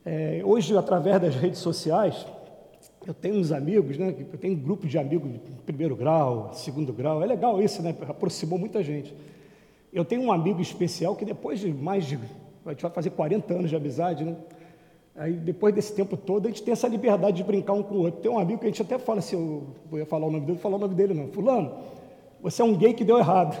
[0.05, 2.25] É, hoje, através das redes sociais,
[3.05, 4.15] eu tenho uns amigos, né?
[4.31, 7.21] Eu tenho um grupo de amigos de primeiro grau, segundo grau.
[7.23, 7.95] É legal isso, né?
[8.07, 9.13] Aproximou muita gente.
[9.91, 12.19] Eu tenho um amigo especial que depois de mais de.
[12.65, 14.35] A gente vai fazer 40 anos de amizade, né?
[15.15, 17.97] Aí depois desse tempo todo, a gente tem essa liberdade de brincar um com o
[17.99, 18.21] outro.
[18.21, 20.53] Tem um amigo que a gente até fala assim, eu vou falar o nome dele,
[20.53, 21.27] vou falar o nome dele não.
[21.27, 21.71] Fulano,
[22.41, 23.55] você é um gay que deu errado.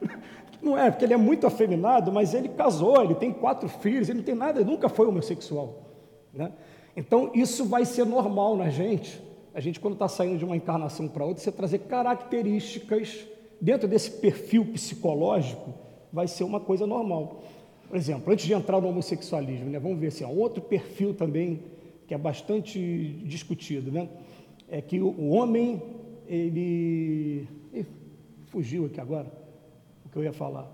[0.66, 4.18] Não é, porque ele é muito afeminado, mas ele casou, ele tem quatro filhos, ele
[4.18, 5.92] não tem nada, ele nunca foi homossexual.
[6.34, 6.50] Né?
[6.96, 9.22] Então, isso vai ser normal na gente.
[9.54, 13.24] A gente, quando está saindo de uma encarnação para outra, você trazer características
[13.60, 15.72] dentro desse perfil psicológico,
[16.12, 17.44] vai ser uma coisa normal.
[17.88, 21.62] Por exemplo, antes de entrar no homossexualismo, né, vamos ver assim, outro perfil também
[22.08, 24.08] que é bastante discutido, né,
[24.68, 25.80] é que o, o homem,
[26.26, 27.46] ele...
[27.72, 27.86] Ih,
[28.46, 29.45] fugiu aqui agora
[30.16, 30.66] que eu ia falar.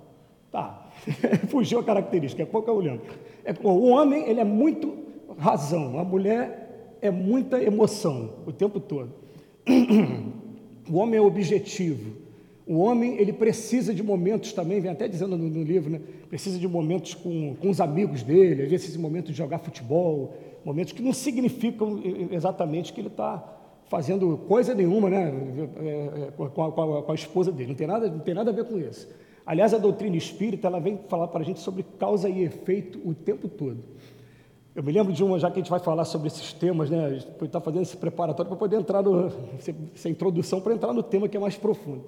[0.51, 0.89] Tá,
[1.49, 3.03] fugiu a característica, é pouco eu lembro.
[3.45, 4.95] É, o homem, ele é muito
[5.37, 9.13] razão, a mulher é muita emoção o tempo todo.
[10.91, 12.17] O homem é objetivo,
[12.67, 16.01] o homem, ele precisa de momentos também, vem até dizendo no, no livro, né?
[16.29, 20.35] precisa de momentos com, com os amigos dele, às vezes esse momento de jogar futebol,
[20.65, 22.01] momentos que não significam
[22.33, 23.43] exatamente que ele está
[23.89, 25.33] fazendo coisa nenhuma né?
[25.77, 28.35] É, é, com, a, com, a, com a esposa dele, não tem, nada, não tem
[28.35, 29.09] nada a ver com isso.
[29.45, 33.15] Aliás, a doutrina espírita, ela vem falar para a gente sobre causa e efeito o
[33.15, 33.79] tempo todo.
[34.75, 37.05] Eu me lembro de uma, já que a gente vai falar sobre esses temas, né?
[37.05, 39.31] A gente está fazendo esse preparatório para poder entrar no,
[39.95, 42.05] essa introdução para entrar no tema que é mais profundo.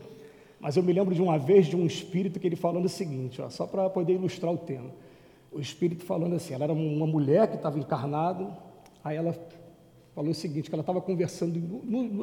[0.59, 3.43] Mas eu me lembro de uma vez de um espírito que ele falando o seguinte,
[3.43, 4.91] ó, só para poder ilustrar o tema.
[5.53, 8.49] O espírito falando assim, ela era uma mulher que estava encarnada,
[9.05, 9.37] aí ela
[10.15, 11.61] falou o seguinte, que ela estava conversando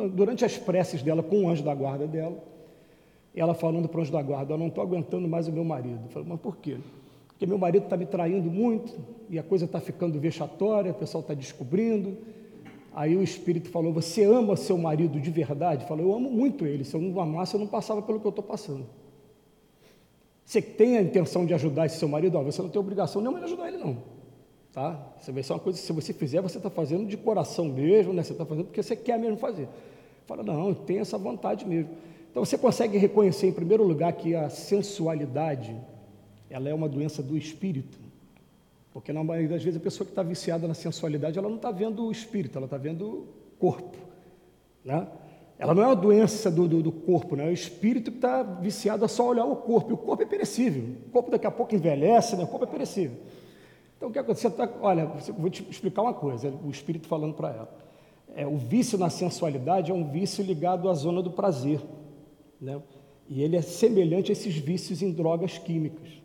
[0.10, 2.36] durante as preces dela com o anjo da guarda dela,
[3.36, 6.00] ela falando para o anjo da guarda, eu não estou aguentando mais o meu marido.
[6.06, 6.78] Eu falei, mas por quê?
[7.28, 8.94] Porque meu marido está me traindo muito,
[9.30, 12.17] e a coisa está ficando vexatória, o pessoal está descobrindo,
[12.94, 15.86] Aí o Espírito falou: Você ama seu marido de verdade?
[15.86, 16.84] Falou: Eu amo muito ele.
[16.84, 18.86] Se eu não amasse, eu não passava pelo que eu estou passando.
[20.44, 22.38] Você tem a intenção de ajudar esse seu marido?
[22.38, 23.98] Ó, você não tem obrigação nenhuma de ajudar ele, não.
[24.74, 25.00] Tá?
[25.22, 28.24] Isso vai ser uma coisa se você fizer, você está fazendo de coração mesmo, né?
[28.24, 29.70] você está fazendo porque você quer mesmo fazer.
[30.26, 31.91] Fala: Não, eu tenho essa vontade mesmo.
[32.32, 35.76] Então você consegue reconhecer, em primeiro lugar, que a sensualidade
[36.50, 38.00] ela é uma doença do espírito.
[38.94, 41.72] Porque na maioria das vezes a pessoa que está viciada na sensualidade, ela não está
[41.72, 43.28] vendo o espírito, ela está vendo o
[43.60, 43.98] corpo.
[44.84, 45.08] Né?
[45.58, 47.48] Ela não é uma doença do, do, do corpo, né?
[47.48, 49.91] é o espírito que está viciado a só olhar o corpo.
[49.91, 50.96] E o corpo é perecível.
[51.08, 52.44] O corpo daqui a pouco envelhece, né?
[52.44, 53.17] o corpo é perecível.
[53.96, 54.50] Então o que acontece?
[54.50, 55.06] Tá, olha,
[55.38, 57.78] vou te explicar uma coisa, o espírito falando para ela.
[58.36, 61.80] É, o vício na sensualidade é um vício ligado à zona do prazer.
[62.62, 62.80] Né?
[63.28, 66.21] E ele é semelhante a esses vícios em drogas químicas.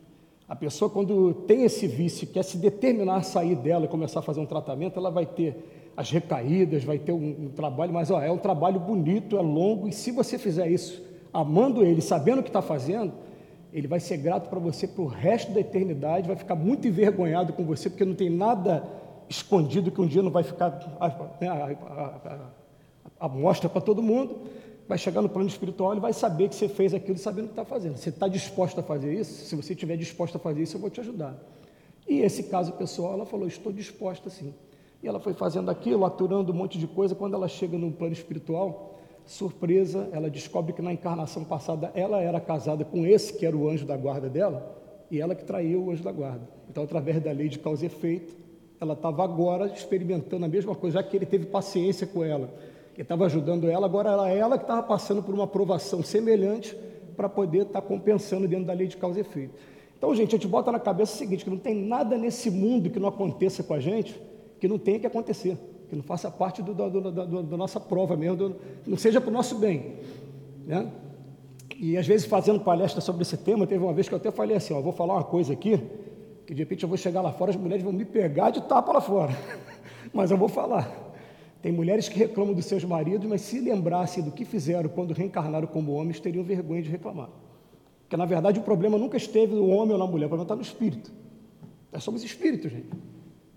[0.47, 4.23] A pessoa, quando tem esse vício, quer se determinar a sair dela e começar a
[4.23, 5.55] fazer um tratamento, ela vai ter
[5.97, 9.87] as recaídas, vai ter um, um trabalho, mas ó, é um trabalho bonito, é longo,
[9.87, 11.01] e se você fizer isso
[11.33, 13.11] amando ele, sabendo o que está fazendo,
[13.73, 17.51] ele vai ser grato para você para o resto da eternidade, vai ficar muito envergonhado
[17.51, 18.87] com você, porque não tem nada
[19.27, 20.69] escondido que um dia não vai ficar
[21.41, 22.39] né, a,
[23.19, 24.39] a, mostra para todo mundo
[24.87, 27.53] vai chegar no plano espiritual, ele vai saber que você fez aquilo sabendo o que
[27.53, 27.97] está fazendo.
[27.97, 29.45] Você está disposto a fazer isso?
[29.45, 31.37] Se você estiver disposto a fazer isso, eu vou te ajudar.
[32.07, 34.53] E esse caso pessoal, ela falou: Estou disposta sim.
[35.03, 37.13] E ela foi fazendo aquilo, aturando um monte de coisa.
[37.13, 42.39] Quando ela chega no plano espiritual, surpresa, ela descobre que na encarnação passada ela era
[42.39, 44.73] casada com esse que era o anjo da guarda dela,
[45.11, 46.47] e ela que traiu o anjo da guarda.
[46.69, 48.33] Então, através da lei de causa e efeito,
[48.79, 52.49] ela estava agora experimentando a mesma coisa, já que ele teve paciência com ela
[52.97, 56.75] que estava ajudando ela, agora era ela que estava passando por uma aprovação semelhante
[57.15, 59.53] para poder estar tá compensando dentro da lei de causa e efeito.
[59.95, 62.89] Então, gente, a gente bota na cabeça o seguinte, que não tem nada nesse mundo
[62.89, 64.19] que não aconteça com a gente,
[64.59, 65.55] que não tenha que acontecer,
[65.87, 68.55] que não faça parte do, do, do, do da nossa prova mesmo,
[68.87, 69.97] não seja para o nosso bem.
[70.65, 70.91] Né?
[71.77, 74.57] E às vezes fazendo palestra sobre esse tema, teve uma vez que eu até falei
[74.57, 75.79] assim, ó, vou falar uma coisa aqui,
[76.47, 78.91] que de repente eu vou chegar lá fora, as mulheres vão me pegar de tapa
[78.91, 79.37] lá fora,
[80.11, 81.06] mas eu vou falar.
[81.67, 85.67] Tem mulheres que reclamam dos seus maridos, mas se lembrassem do que fizeram quando reencarnaram
[85.67, 87.27] como homens, teriam vergonha de reclamar.
[88.03, 90.55] Porque, na verdade, o problema nunca esteve no homem ou na mulher, o problema está
[90.55, 91.11] no espírito.
[91.91, 92.87] Nós somos espíritos, gente.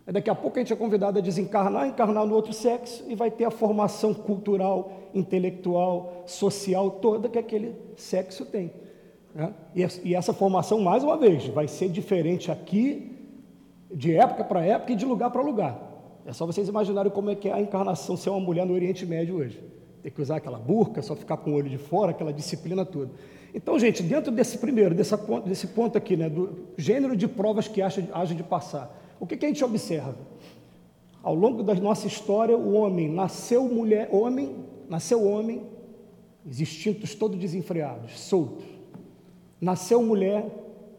[0.07, 3.31] Daqui a pouco a gente é convidado a desencarnar, encarnar no outro sexo e vai
[3.31, 8.73] ter a formação cultural, intelectual, social toda que aquele sexo tem.
[9.33, 9.55] Né?
[10.03, 13.17] E essa formação, mais uma vez, vai ser diferente aqui,
[13.89, 15.90] de época para época e de lugar para lugar.
[16.27, 19.07] É só vocês imaginarem como é que é a encarnação ser uma mulher no Oriente
[19.07, 19.63] Médio hoje.
[20.03, 23.11] Ter que usar aquela burca, só ficar com o olho de fora, aquela disciplina toda.
[23.55, 28.35] Então, gente, dentro desse primeiro, desse ponto aqui, né, do gênero de provas que haja
[28.35, 30.17] de passar, o que, que a gente observa?
[31.23, 35.63] Ao longo da nossa história, o homem nasceu mulher, homem, nasceu homem,
[36.49, 38.65] os instintos todos desenfreados, soltos.
[39.61, 40.47] Nasceu mulher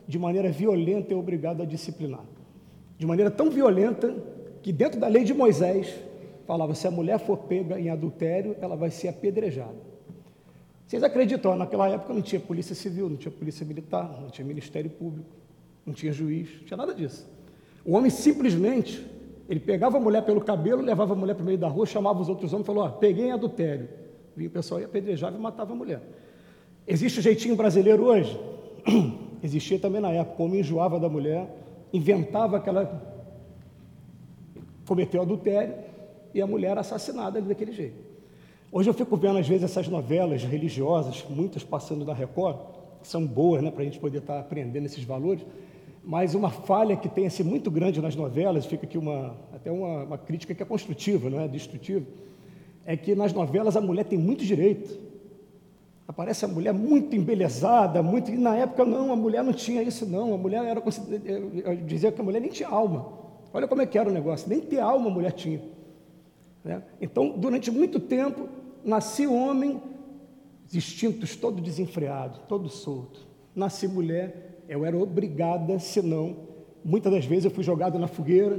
[0.07, 2.23] de maneira violenta e obrigado a disciplinar.
[2.97, 4.15] De maneira tão violenta
[4.61, 5.93] que dentro da lei de Moisés
[6.45, 9.91] falava: se a mulher for pega em adultério, ela vai ser apedrejada.
[10.85, 11.55] Vocês acreditam?
[11.55, 15.29] Naquela época não tinha polícia civil, não tinha polícia militar, não tinha ministério público,
[15.85, 17.25] não tinha juiz, não tinha nada disso.
[17.85, 19.05] O homem simplesmente,
[19.47, 22.21] ele pegava a mulher pelo cabelo, levava a mulher para o meio da rua, chamava
[22.21, 23.87] os outros homens e falou: ó, peguei em adultério.
[24.35, 26.01] Vinha o pessoal e apedrejava e matava a mulher.
[26.87, 28.39] Existe o jeitinho brasileiro hoje?
[29.41, 30.41] Existia também na época.
[30.41, 31.47] O homem enjoava da mulher,
[31.93, 33.10] inventava que ela
[34.91, 35.73] cometeu adultério
[36.33, 37.95] e a mulher assassinada daquele jeito.
[38.69, 42.57] Hoje eu fico vendo, às vezes, essas novelas religiosas, muitas passando na Record,
[43.01, 45.45] são boas, né, para a gente poder estar tá aprendendo esses valores,
[46.03, 50.03] mas uma falha que tem assim, muito grande nas novelas, fica aqui uma, até uma,
[50.03, 52.05] uma crítica que é construtiva, não é destrutiva,
[52.85, 54.99] é que nas novelas a mulher tem muito direito.
[56.05, 58.29] Aparece a mulher muito embelezada, muito.
[58.29, 60.33] E na época não, a mulher não tinha isso, não.
[60.33, 60.83] A mulher era.
[61.85, 63.20] Dizia que a mulher nem tinha alma.
[63.53, 65.61] Olha como é que era o negócio, nem ter alma a mulher tinha.
[66.63, 66.81] Né?
[67.01, 68.47] Então, durante muito tempo,
[68.83, 69.81] nasci homem,
[70.73, 73.27] instintos todo desenfreado, todo solto.
[73.55, 76.37] Nasci mulher, eu era obrigada, senão,
[76.83, 78.57] muitas das vezes eu fui jogado na fogueira,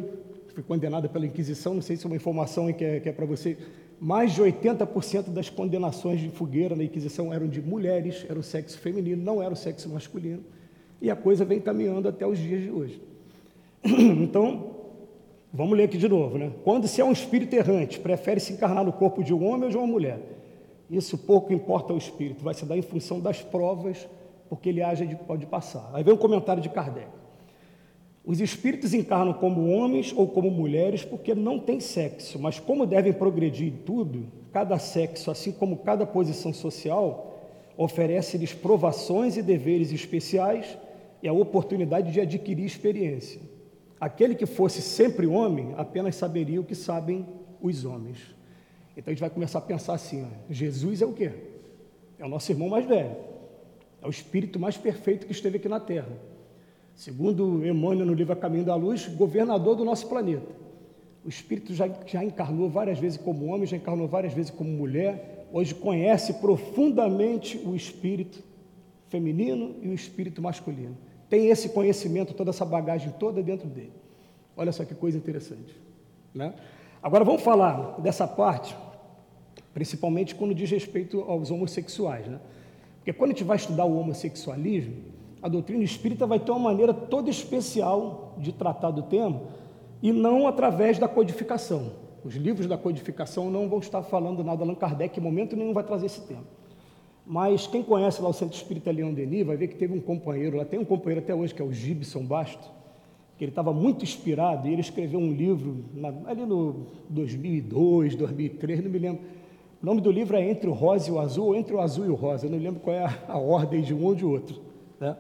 [0.49, 3.57] fui condenada pela Inquisição, não sei se é uma informação que é, é para você.
[3.99, 8.79] Mais de 80% das condenações de fogueira na Inquisição eram de mulheres, era o sexo
[8.79, 10.43] feminino, não era o sexo masculino.
[11.01, 13.01] E a coisa vem caminhando até os dias de hoje.
[14.23, 14.72] Então,
[15.55, 16.51] Vamos ler aqui de novo, né?
[16.65, 19.71] Quando se é um espírito errante, prefere se encarnar no corpo de um homem ou
[19.71, 20.19] de uma mulher.
[20.89, 24.09] Isso pouco importa ao espírito, vai se dar em função das provas,
[24.49, 25.91] porque ele age de, pode passar.
[25.93, 27.09] Aí vem um comentário de Kardec.
[28.25, 33.13] Os espíritos encarnam como homens ou como mulheres porque não têm sexo, mas como devem
[33.13, 37.35] progredir em tudo, cada sexo, assim como cada posição social,
[37.77, 40.79] oferece-lhes provações e deveres especiais
[41.23, 43.52] e a oportunidade de adquirir experiência.
[44.03, 47.25] Aquele que fosse sempre homem apenas saberia o que sabem
[47.61, 48.19] os homens.
[48.97, 51.31] Então a gente vai começar a pensar assim: Jesus é o quê?
[52.19, 53.15] É o nosso irmão mais velho,
[54.03, 56.19] é o espírito mais perfeito que esteve aqui na Terra.
[56.97, 60.51] Segundo Emmanuel no livro A Caminho da Luz, governador do nosso planeta.
[61.25, 65.47] O espírito já, já encarnou várias vezes como homem, já encarnou várias vezes como mulher,
[65.53, 68.43] hoje conhece profundamente o espírito
[69.09, 70.97] feminino e o espírito masculino
[71.33, 73.95] tem esse conhecimento, toda essa bagagem toda dentro dele.
[74.55, 75.75] Olha só que coisa interessante.
[76.35, 76.53] Né?
[77.03, 78.77] Agora vamos falar dessa parte,
[79.73, 82.27] principalmente quando diz respeito aos homossexuais.
[82.27, 82.39] Né?
[82.99, 84.95] Porque quando a gente vai estudar o homossexualismo,
[85.41, 89.41] a doutrina espírita vai ter uma maneira toda especial de tratar do tema
[90.03, 91.93] e não através da codificação.
[92.23, 94.65] Os livros da codificação não vão estar falando nada.
[94.65, 96.45] Allan Kardec, em momento nenhum, vai trazer esse tema.
[97.33, 100.59] Mas quem conhece lá o Centro Espírita Leão Denis vai ver que teve um companheiro,
[100.59, 102.71] lá tem um companheiro até hoje, que é o Gibson Basto,
[103.39, 108.85] que ele estava muito inspirado e ele escreveu um livro na, ali no 2002, 2003,
[108.85, 109.23] não me lembro.
[109.83, 112.05] O nome do livro é Entre o Rosa e o Azul, ou Entre o Azul
[112.05, 114.27] e o Rosa, eu não lembro qual é a, a ordem de um ou de
[114.27, 114.61] outro.
[115.01, 115.17] Né?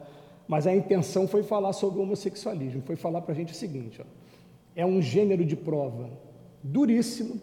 [0.47, 4.03] Mas a intenção foi falar sobre o homossexualismo, foi falar para a gente o seguinte:
[4.03, 4.05] ó,
[4.77, 6.11] é um gênero de prova
[6.63, 7.41] duríssimo,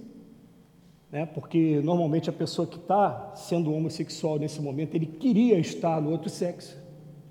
[1.12, 1.26] né?
[1.26, 6.30] porque normalmente a pessoa que está sendo homossexual nesse momento, ele queria estar no outro
[6.30, 6.78] sexo,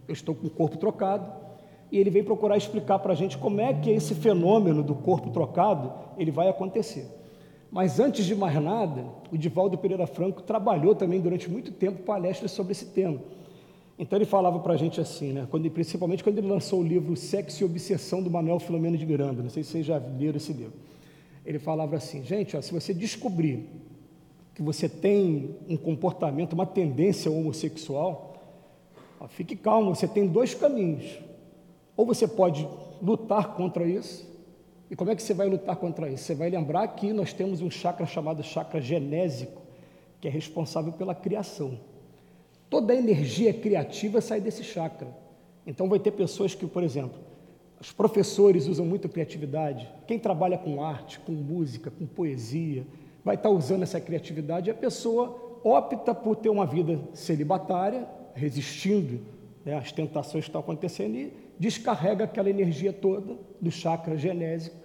[0.07, 1.31] eu estou com o corpo trocado,
[1.91, 5.31] e ele vem procurar explicar para a gente como é que esse fenômeno do corpo
[5.31, 7.07] trocado ele vai acontecer.
[7.71, 12.51] Mas antes de mais nada, o Divaldo Pereira Franco trabalhou também durante muito tempo palestras
[12.51, 13.19] sobre esse tema.
[13.99, 15.47] Então ele falava para a gente assim, né?
[15.51, 19.43] quando, principalmente quando ele lançou o livro Sexo e Obsessão do Manuel Filomeno de Miranda,
[19.43, 20.75] não sei se vocês já leram esse livro
[21.49, 23.71] ele falava assim: gente, ó, se você descobrir
[24.55, 28.35] que você tem um comportamento, uma tendência homossexual,
[29.19, 31.19] ó, fique calmo, você tem dois caminhos.
[31.97, 32.69] Ou você pode
[33.01, 34.29] lutar contra isso,
[34.91, 36.25] e como é que você vai lutar contra isso?
[36.25, 39.63] Você vai lembrar que nós temos um chakra chamado chakra genésico,
[40.21, 41.81] que é responsável pela criação.
[42.69, 45.09] Toda a energia criativa sai desse chakra.
[45.67, 47.19] Então vai ter pessoas que, por exemplo,
[47.81, 49.89] os professores usam muito criatividade.
[50.07, 52.85] Quem trabalha com arte, com música, com poesia,
[53.25, 59.21] vai estar usando essa criatividade e a pessoa opta por ter uma vida celibatária, resistindo
[59.65, 64.77] né, às tentações que estão acontecendo e descarrega aquela energia toda do chakra genésico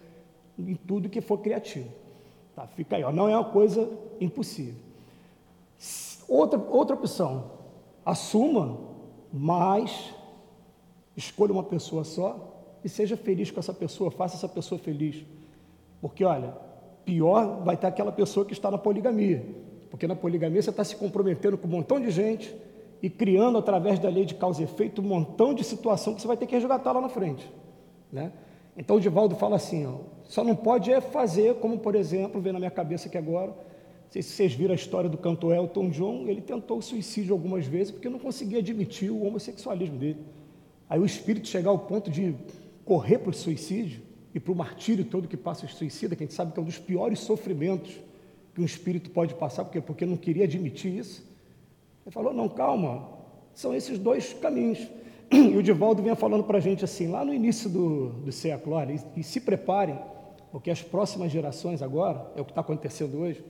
[0.58, 1.90] em tudo que for criativo.
[2.56, 3.90] Tá, fica aí, ó, não é uma coisa
[4.22, 4.76] impossível.
[6.28, 7.52] Outra, outra opção,
[8.06, 8.78] assuma,
[9.32, 10.14] mas
[11.18, 12.53] escolha uma pessoa só
[12.84, 15.24] e seja feliz com essa pessoa, faça essa pessoa feliz.
[16.02, 16.54] Porque, olha,
[17.06, 19.46] pior vai estar aquela pessoa que está na poligamia.
[19.90, 22.54] Porque na poligamia você está se comprometendo com um montão de gente
[23.02, 26.28] e criando, através da lei de causa e efeito, um montão de situação que você
[26.28, 27.50] vai ter que resgatar lá na frente.
[28.12, 28.32] Né?
[28.78, 32.54] Então o Divaldo fala assim, ó, só não pode é fazer, como por exemplo, vem
[32.54, 33.56] na minha cabeça aqui agora, não
[34.10, 37.92] sei se vocês viram a história do cantor Elton John, ele tentou suicídio algumas vezes
[37.92, 40.20] porque não conseguia admitir o homossexualismo dele.
[40.90, 42.36] Aí o espírito chegar ao ponto de
[42.86, 44.02] correr para o suicídio
[44.34, 46.62] e para o martírio todo que passa o suicida, que a gente sabe que é
[46.62, 48.00] um dos piores sofrimentos
[48.54, 51.24] que um espírito pode passar, porque, porque não queria admitir isso.
[52.06, 53.08] Ele falou: não, calma,
[53.54, 54.80] são esses dois caminhos.
[55.32, 58.76] E o Divaldo vinha falando para a gente assim, lá no início do, do século,
[58.76, 59.98] olha, e, e se preparem,
[60.52, 63.44] porque as próximas gerações agora, é o que está acontecendo hoje,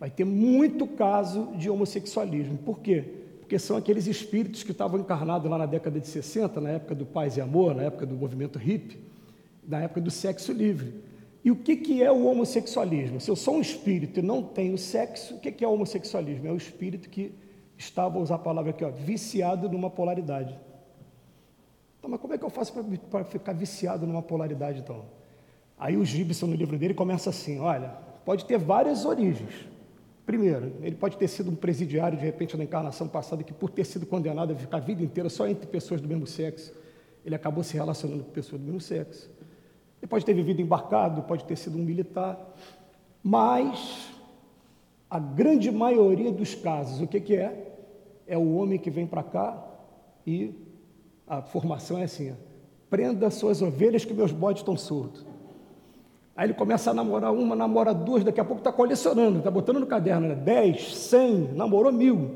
[0.00, 2.58] vai ter muito caso de homossexualismo.
[2.58, 3.21] Por quê?
[3.52, 7.04] Porque são aqueles espíritos que estavam encarnados lá na década de 60, na época do
[7.04, 8.98] paz e amor, na época do movimento hippie,
[9.68, 11.04] na época do sexo livre.
[11.44, 13.20] E o que, que é o homossexualismo?
[13.20, 16.48] Se eu sou um espírito e não tenho sexo, o que, que é o homossexualismo?
[16.48, 17.34] É o espírito que
[17.76, 20.58] estava, vou usar a palavra aqui, ó, viciado numa polaridade.
[21.98, 22.72] Então, mas como é que eu faço
[23.10, 25.04] para ficar viciado numa polaridade, então?
[25.78, 27.90] Aí o Gibson, no livro dele, começa assim, olha,
[28.24, 29.52] pode ter várias origens.
[30.24, 33.84] Primeiro, ele pode ter sido um presidiário, de repente, na encarnação passada, que por ter
[33.84, 36.72] sido condenado a ficar a vida inteira só entre pessoas do mesmo sexo,
[37.24, 39.30] ele acabou se relacionando com pessoas do mesmo sexo.
[40.00, 42.38] Ele pode ter vivido embarcado, pode ter sido um militar,
[43.22, 44.10] mas
[45.10, 47.74] a grande maioria dos casos, o que, que é?
[48.26, 49.62] É o homem que vem para cá
[50.26, 50.54] e
[51.26, 52.34] a formação é assim: ó,
[52.88, 55.24] prenda suas ovelhas que meus bodes estão surdos.
[56.34, 59.80] Aí ele começa a namorar uma, namora duas, daqui a pouco está colecionando, está botando
[59.80, 60.34] no caderno, né?
[60.34, 62.30] dez, cem, namorou mil.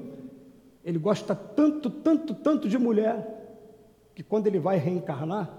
[0.85, 3.37] Ele gosta tanto, tanto, tanto de mulher,
[4.15, 5.51] que quando ele vai reencarnar,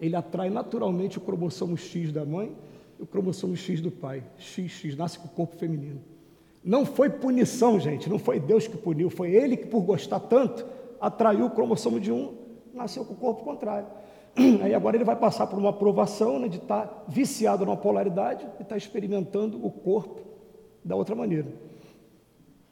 [0.00, 2.54] ele atrai naturalmente o cromossomo X da mãe
[2.98, 4.22] e o cromossomo X do pai.
[4.38, 6.00] XX nasce com o corpo feminino.
[6.62, 10.66] Não foi punição, gente, não foi Deus que puniu, foi ele que, por gostar tanto,
[11.00, 12.34] atraiu o cromossomo de um,
[12.74, 13.86] nasceu com o corpo contrário.
[14.62, 18.44] Aí agora ele vai passar por uma aprovação né, de estar tá viciado numa polaridade
[18.44, 20.20] e estar tá experimentando o corpo
[20.84, 21.48] da outra maneira.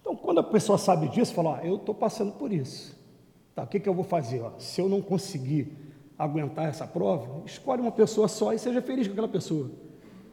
[0.00, 2.94] Então, quando a pessoa sabe disso, fala: ah, eu estou passando por isso.
[3.54, 4.42] Tá, o que, que eu vou fazer?
[4.42, 5.72] Ó, se eu não conseguir
[6.18, 9.70] aguentar essa prova, escolhe uma pessoa só e seja feliz com aquela pessoa.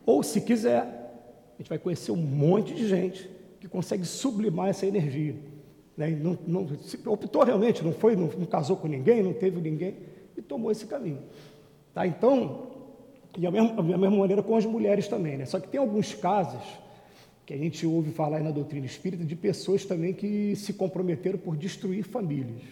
[0.05, 3.29] Ou, se quiser, a gente vai conhecer um monte de gente
[3.59, 5.36] que consegue sublimar essa energia.
[5.95, 6.09] Né?
[6.09, 6.67] Não, não,
[7.05, 9.95] optou realmente, não foi, não, não, casou com ninguém, não teve ninguém
[10.41, 11.19] e tomou esse caminho.
[11.93, 12.05] Tá?
[12.05, 12.67] Então,
[13.37, 15.37] e a mesma, mesma maneira com as mulheres também.
[15.37, 15.45] Né?
[15.45, 16.61] Só que tem alguns casos
[17.45, 21.55] que a gente ouve falar na doutrina espírita de pessoas também que se comprometeram por
[21.55, 22.63] destruir famílias.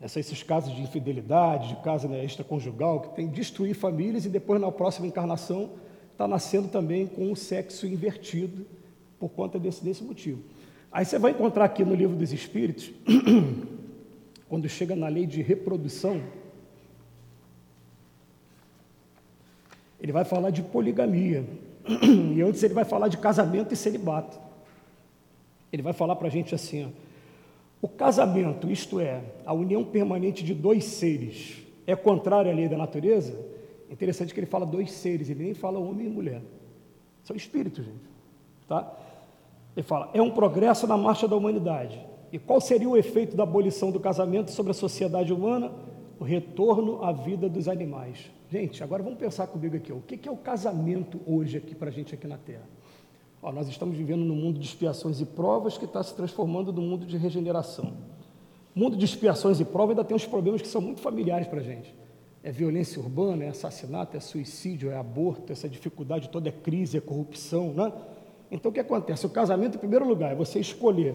[0.00, 4.70] Esses casos de infidelidade, de casa né, extraconjugal, que tem destruir famílias e depois na
[4.70, 5.70] próxima encarnação
[6.12, 8.64] está nascendo também com o sexo invertido
[9.18, 10.40] por conta desse, desse motivo.
[10.92, 12.92] Aí você vai encontrar aqui no livro dos Espíritos,
[14.48, 16.22] quando chega na lei de reprodução,
[20.00, 21.44] ele vai falar de poligamia.
[22.36, 24.38] E antes ele vai falar de casamento e celibato.
[25.72, 26.88] Ele vai falar para a gente assim: ó,
[27.80, 32.76] o casamento, isto é, a união permanente de dois seres, é contrário à lei da
[32.76, 33.38] natureza?
[33.90, 36.42] Interessante que ele fala dois seres, ele nem fala homem e mulher.
[37.24, 38.08] São espíritos, gente.
[38.68, 38.92] Tá?
[39.76, 41.98] Ele fala, é um progresso na marcha da humanidade.
[42.32, 45.72] E qual seria o efeito da abolição do casamento sobre a sociedade humana?
[46.18, 48.30] O retorno à vida dos animais.
[48.50, 49.92] Gente, agora vamos pensar comigo aqui.
[49.92, 52.66] O que é o casamento hoje aqui para a gente aqui na Terra?
[53.42, 56.82] Ó, nós estamos vivendo num mundo de expiações e provas que está se transformando num
[56.82, 57.92] mundo de regeneração.
[58.74, 61.62] Mundo de expiações e provas ainda tem uns problemas que são muito familiares para a
[61.62, 61.94] gente.
[62.42, 67.00] É violência urbana, é assassinato, é suicídio, é aborto, essa dificuldade toda é crise, é
[67.00, 67.92] corrupção, né?
[68.50, 69.26] Então o que acontece?
[69.26, 71.14] O casamento, em primeiro lugar, é você escolher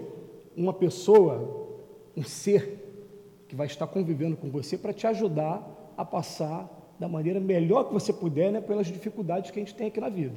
[0.56, 1.80] uma pessoa,
[2.16, 7.38] um ser que vai estar convivendo com você para te ajudar a passar da maneira
[7.38, 10.36] melhor que você puder, né, pelas dificuldades que a gente tem aqui na vida.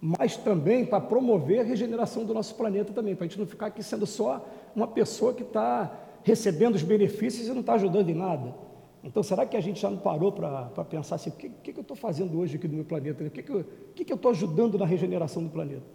[0.00, 3.66] Mas também para promover a regeneração do nosso planeta também, para a gente não ficar
[3.66, 8.14] aqui sendo só uma pessoa que está recebendo os benefícios e não está ajudando em
[8.14, 8.52] nada.
[9.04, 11.82] Então, será que a gente já não parou para pensar assim, o que, que, eu
[11.82, 13.22] estou fazendo hoje aqui no meu planeta?
[13.22, 13.64] O que, que, eu,
[13.94, 15.86] que, que eu estou ajudando na regeneração do planeta?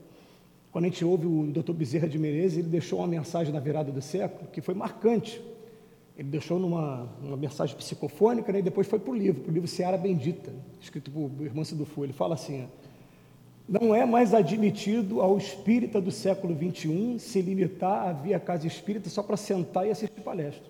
[0.71, 1.73] Quando a gente ouve o Dr.
[1.73, 5.41] Bezerra de Menezes, ele deixou uma mensagem na virada do século que foi marcante.
[6.19, 9.53] Ele deixou numa uma mensagem psicofônica né, e depois foi para o livro, para o
[9.53, 10.51] livro Seara Bendita,
[10.81, 12.03] escrito por irmão Fu.
[12.03, 12.67] Ele fala assim:
[13.65, 18.67] não é mais admitido ao espírita do século XXI se limitar a vir à casa
[18.67, 20.69] espírita só para sentar e assistir palestra.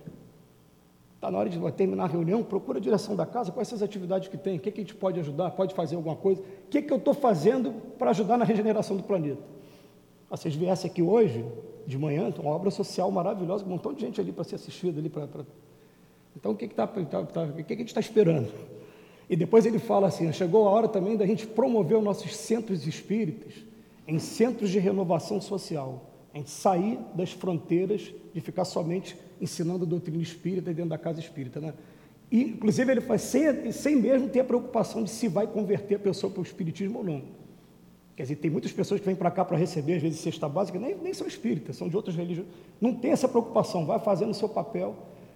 [1.15, 3.81] Está na hora de terminar a reunião, procura a direção da casa, quais são as
[3.81, 6.69] atividades que tem, o que, que a gente pode ajudar, pode fazer alguma coisa, o
[6.69, 9.41] que, que eu estou fazendo para ajudar na regeneração do planeta.
[10.29, 11.43] Vocês viessem aqui hoje,
[11.87, 15.09] de manhã, uma obra social maravilhosa, um montão de gente ali para ser assistida ali.
[15.09, 15.43] Pra, pra...
[16.35, 18.51] Então, o que, que, tá, tá, tá, o que, que a gente está esperando?
[19.27, 22.85] E depois ele fala assim: chegou a hora também da gente promover os nossos centros
[22.85, 23.53] espíritas
[24.07, 30.21] em centros de renovação social, em sair das fronteiras de ficar somente ensinando a doutrina
[30.21, 31.59] espírita dentro da casa espírita.
[31.59, 31.73] Né?
[32.31, 35.99] E, inclusive, ele faz sem, sem mesmo ter a preocupação de se vai converter a
[35.99, 37.38] pessoa para o espiritismo ou não.
[38.19, 40.77] Quer dizer, tem muitas pessoas que vêm para cá para receber, às vezes, cesta básica,
[40.77, 42.49] nem, nem são espíritas, são de outras religiões.
[42.81, 44.93] Não tem essa preocupação, vai fazendo o seu papel,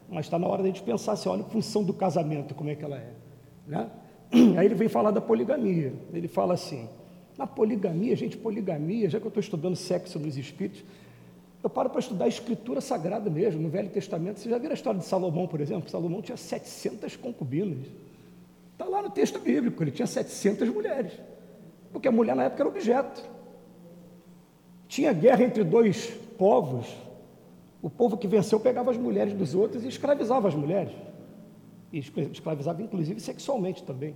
[0.10, 2.70] mas está na hora de a gente pensar assim, olha, a função do casamento, como
[2.70, 3.14] é que ela é.
[3.66, 3.90] Né?
[4.60, 5.94] Aí ele vem falar da poligamia.
[6.12, 6.90] Ele fala assim,
[7.38, 10.84] na poligamia, gente, poligamia, já que eu estou estudando sexo nos espíritos,
[11.64, 14.42] eu paro para estudar a escritura sagrada mesmo, no Velho Testamento.
[14.42, 15.90] Você já viu a história de Salomão, por exemplo?
[15.90, 17.88] Salomão tinha 700 concubinas.
[18.74, 21.14] Está lá no texto bíblico, ele tinha 700 mulheres.
[21.94, 23.24] Porque a mulher na época era objeto.
[24.88, 26.88] Tinha guerra entre dois povos.
[27.82, 30.92] O povo que venceu pegava as mulheres dos outros e escravizava as mulheres.
[31.92, 34.16] E escravizava, inclusive, sexualmente também.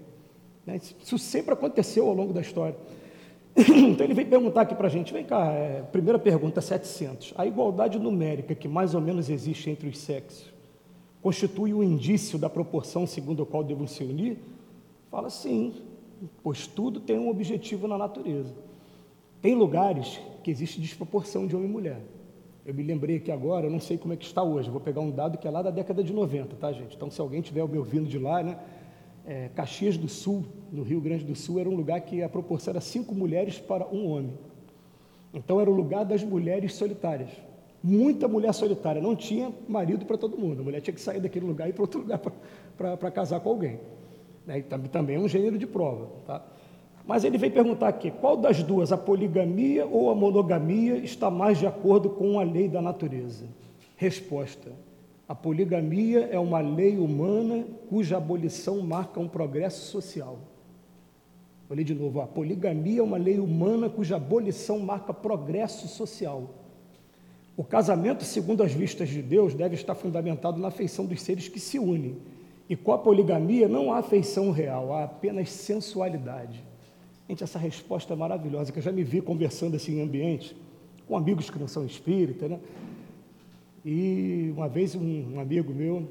[0.66, 0.80] Né?
[1.02, 2.76] Isso sempre aconteceu ao longo da história.
[3.58, 7.34] Então ele vem perguntar aqui para a gente, vem cá, é, primeira pergunta, 700.
[7.38, 10.58] A igualdade numérica que mais ou menos existe entre os sexos
[11.22, 14.38] constitui um indício da proporção segundo a qual devem se unir?
[15.10, 15.74] Fala sim,
[16.44, 18.54] pois tudo tem um objetivo na natureza.
[19.42, 22.02] Tem lugares que existe desproporção de homem e mulher.
[22.66, 25.02] Eu me lembrei aqui agora, eu não sei como é que está hoje, vou pegar
[25.02, 26.96] um dado que é lá da década de 90, tá, gente?
[26.96, 28.58] Então, se alguém estiver me ouvindo de lá, né?
[29.28, 32.72] é, Caxias do Sul, no Rio Grande do Sul, era um lugar que a proporção
[32.72, 34.34] era cinco mulheres para um homem.
[35.34, 37.30] Então era o lugar das mulheres solitárias.
[37.84, 40.62] Muita mulher solitária, não tinha marido para todo mundo.
[40.62, 42.20] A mulher tinha que sair daquele lugar e ir para outro lugar
[42.78, 43.80] para casar com alguém.
[44.48, 44.62] Né?
[44.62, 46.08] Também é um gênero de prova.
[46.26, 46.42] Tá?
[47.06, 51.60] Mas ele vem perguntar aqui: qual das duas, a poligamia ou a monogamia, está mais
[51.60, 53.46] de acordo com a lei da natureza?
[53.98, 54.72] Resposta:
[55.28, 60.40] a poligamia é uma lei humana cuja abolição marca um progresso social.
[61.68, 62.22] Vou ler de novo.
[62.22, 66.50] A poligamia é uma lei humana cuja abolição marca progresso social.
[67.58, 71.60] O casamento, segundo as vistas de Deus, deve estar fundamentado na afeição dos seres que
[71.60, 72.18] se unem.
[72.70, 76.64] E com a poligamia não há afeição real, há apenas sensualidade.
[77.30, 80.56] Gente, essa resposta é maravilhosa, que eu já me vi conversando assim em ambiente,
[81.08, 82.60] com amigos que não são espíritas, né?
[83.86, 86.08] E uma vez um, um amigo meu,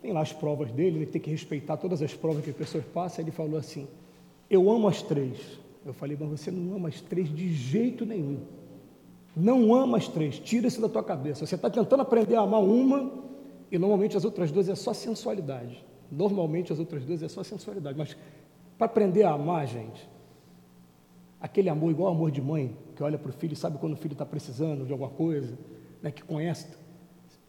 [0.00, 2.84] tem lá as provas dele, ele tem que respeitar todas as provas que as pessoas
[2.84, 3.88] passam, ele falou assim,
[4.48, 5.38] eu amo as três.
[5.84, 8.38] Eu falei, mas você não ama as três de jeito nenhum.
[9.34, 11.44] Não ama as três, tira isso da tua cabeça.
[11.44, 13.12] Você está tentando aprender a amar uma,
[13.70, 15.84] e normalmente as outras duas é só sensualidade.
[16.10, 17.98] Normalmente as outras duas é só sensualidade.
[17.98, 18.16] Mas
[18.76, 20.08] para aprender a amar, gente,
[21.40, 23.96] aquele amor igual amor de mãe, que olha para o filho e sabe quando o
[23.96, 25.56] filho está precisando de alguma coisa,
[26.02, 26.66] né, que conhece,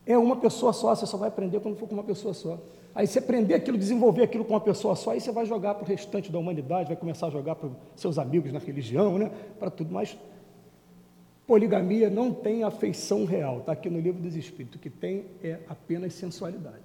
[0.05, 2.57] é uma pessoa só, você só vai aprender quando for com uma pessoa só.
[2.95, 5.83] Aí você aprender aquilo, desenvolver aquilo com uma pessoa só, aí você vai jogar para
[5.83, 9.31] o restante da humanidade, vai começar a jogar para seus amigos na religião, né?
[9.59, 10.17] para tudo mais.
[11.45, 15.59] Poligamia não tem afeição real, está aqui no livro dos Espíritos, o que tem é
[15.69, 16.83] apenas sensualidade.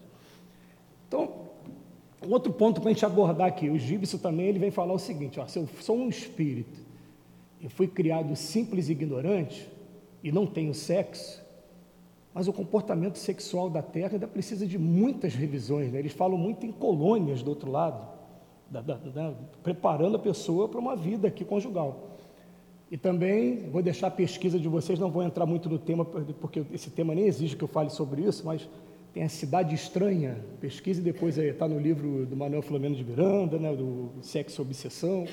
[1.08, 1.51] Então,
[2.28, 5.40] outro ponto para a gente abordar aqui, o Gibson também ele vem falar o seguinte:
[5.40, 6.80] ó, se eu sou um espírito
[7.60, 9.68] e fui criado simples e ignorante
[10.22, 11.42] e não tenho sexo,
[12.34, 15.92] mas o comportamento sexual da Terra ainda precisa de muitas revisões.
[15.92, 15.98] Né?
[15.98, 18.06] Eles falam muito em colônias do outro lado,
[18.70, 22.12] da, da, da, preparando a pessoa para uma vida aqui conjugal.
[22.90, 26.62] E também vou deixar a pesquisa de vocês, não vou entrar muito no tema, porque
[26.72, 28.68] esse tema nem exige que eu fale sobre isso, mas
[29.12, 33.74] tem a Cidade Estranha, pesquise depois está no livro do Manuel Flamengo de Miranda, né,
[33.74, 35.26] do Sexo Obsessão,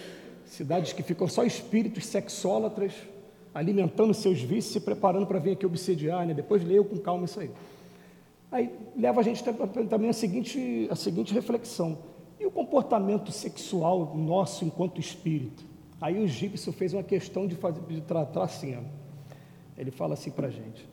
[0.46, 2.94] cidades que ficam só espíritos sexólatras,
[3.54, 6.34] alimentando seus vícios, se preparando para vir aqui obsediar, né?
[6.34, 7.52] depois leio com calma isso aí.
[8.52, 9.44] Aí leva a gente
[9.90, 11.98] também a seguinte, a seguinte reflexão:
[12.40, 15.64] e o comportamento sexual nosso enquanto espírito?
[16.02, 18.82] Aí o Gibson fez uma questão de, fazer, de tratar assim, ó.
[19.78, 20.88] ele fala assim para a gente: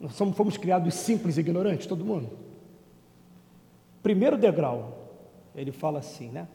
[0.00, 2.30] nós somos, fomos criados simples e ignorantes, todo mundo.
[4.02, 4.98] Primeiro degrau,
[5.54, 6.46] ele fala assim, né?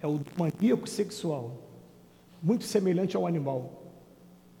[0.00, 1.52] É o maníaco sexual,
[2.42, 3.82] muito semelhante ao animal.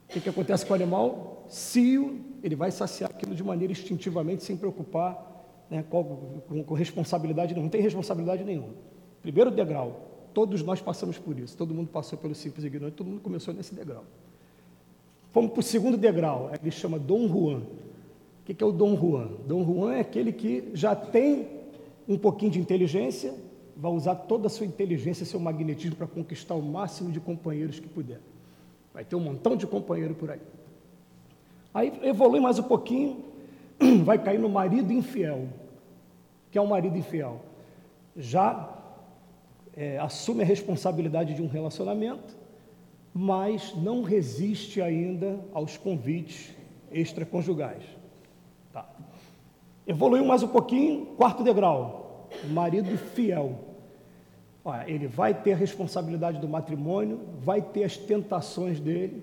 [0.08, 1.44] O que, que acontece com o animal?
[1.48, 5.34] Cio, ele vai saciar aquilo de maneira instintivamente, sem preocupar
[5.70, 7.64] né, com, com, com responsabilidade nenhuma.
[7.64, 8.72] Não tem responsabilidade nenhuma.
[9.20, 11.56] Primeiro degrau, todos nós passamos por isso.
[11.56, 14.04] Todo mundo passou pelo simples ignorante, todo mundo começou nesse degrau.
[15.32, 17.62] Fomos para o segundo degrau, ele chama Dom Juan.
[18.44, 19.28] O que, é o Dom Juan?
[19.46, 21.48] Dom Juan é aquele que já tem
[22.06, 23.34] um pouquinho de inteligência,
[23.74, 27.88] vai usar toda a sua inteligência, seu magnetismo para conquistar o máximo de companheiros que
[27.88, 28.20] puder.
[28.92, 30.42] Vai ter um montão de companheiro por aí.
[31.72, 33.24] Aí evolui mais um pouquinho,
[34.04, 35.48] vai cair no marido infiel.
[36.50, 37.40] que é um marido infiel?
[38.14, 38.78] Já
[39.74, 42.36] é, assume a responsabilidade de um relacionamento,
[43.14, 46.54] mas não resiste ainda aos convites
[46.92, 47.82] extraconjugais.
[48.74, 48.84] Tá.
[49.86, 53.54] Evoluiu mais um pouquinho, quarto degrau, marido fiel.
[54.64, 59.22] Olha, ele vai ter a responsabilidade do matrimônio, vai ter as tentações dele,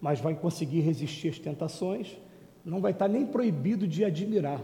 [0.00, 2.16] mas vai conseguir resistir às tentações,
[2.64, 4.60] não vai estar nem proibido de admirar.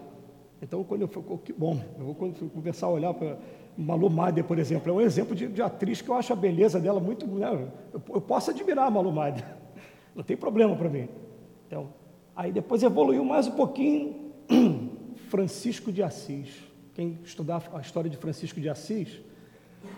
[0.62, 3.39] Então, quando eu for, que bom, eu vou conversar, olhar para
[3.76, 6.78] Malu Mader, por exemplo, é um exemplo de, de, atriz que eu acho a beleza
[6.78, 7.26] dela muito.
[7.26, 7.68] Né?
[7.93, 9.12] Eu, eu, posso admirar a Malu
[10.14, 11.09] não tem problema para mim.
[11.66, 11.89] Então,
[12.36, 14.28] aí depois evoluiu mais um pouquinho
[15.28, 16.49] Francisco de Assis.
[16.94, 19.20] Quem estudar a história de Francisco de Assis,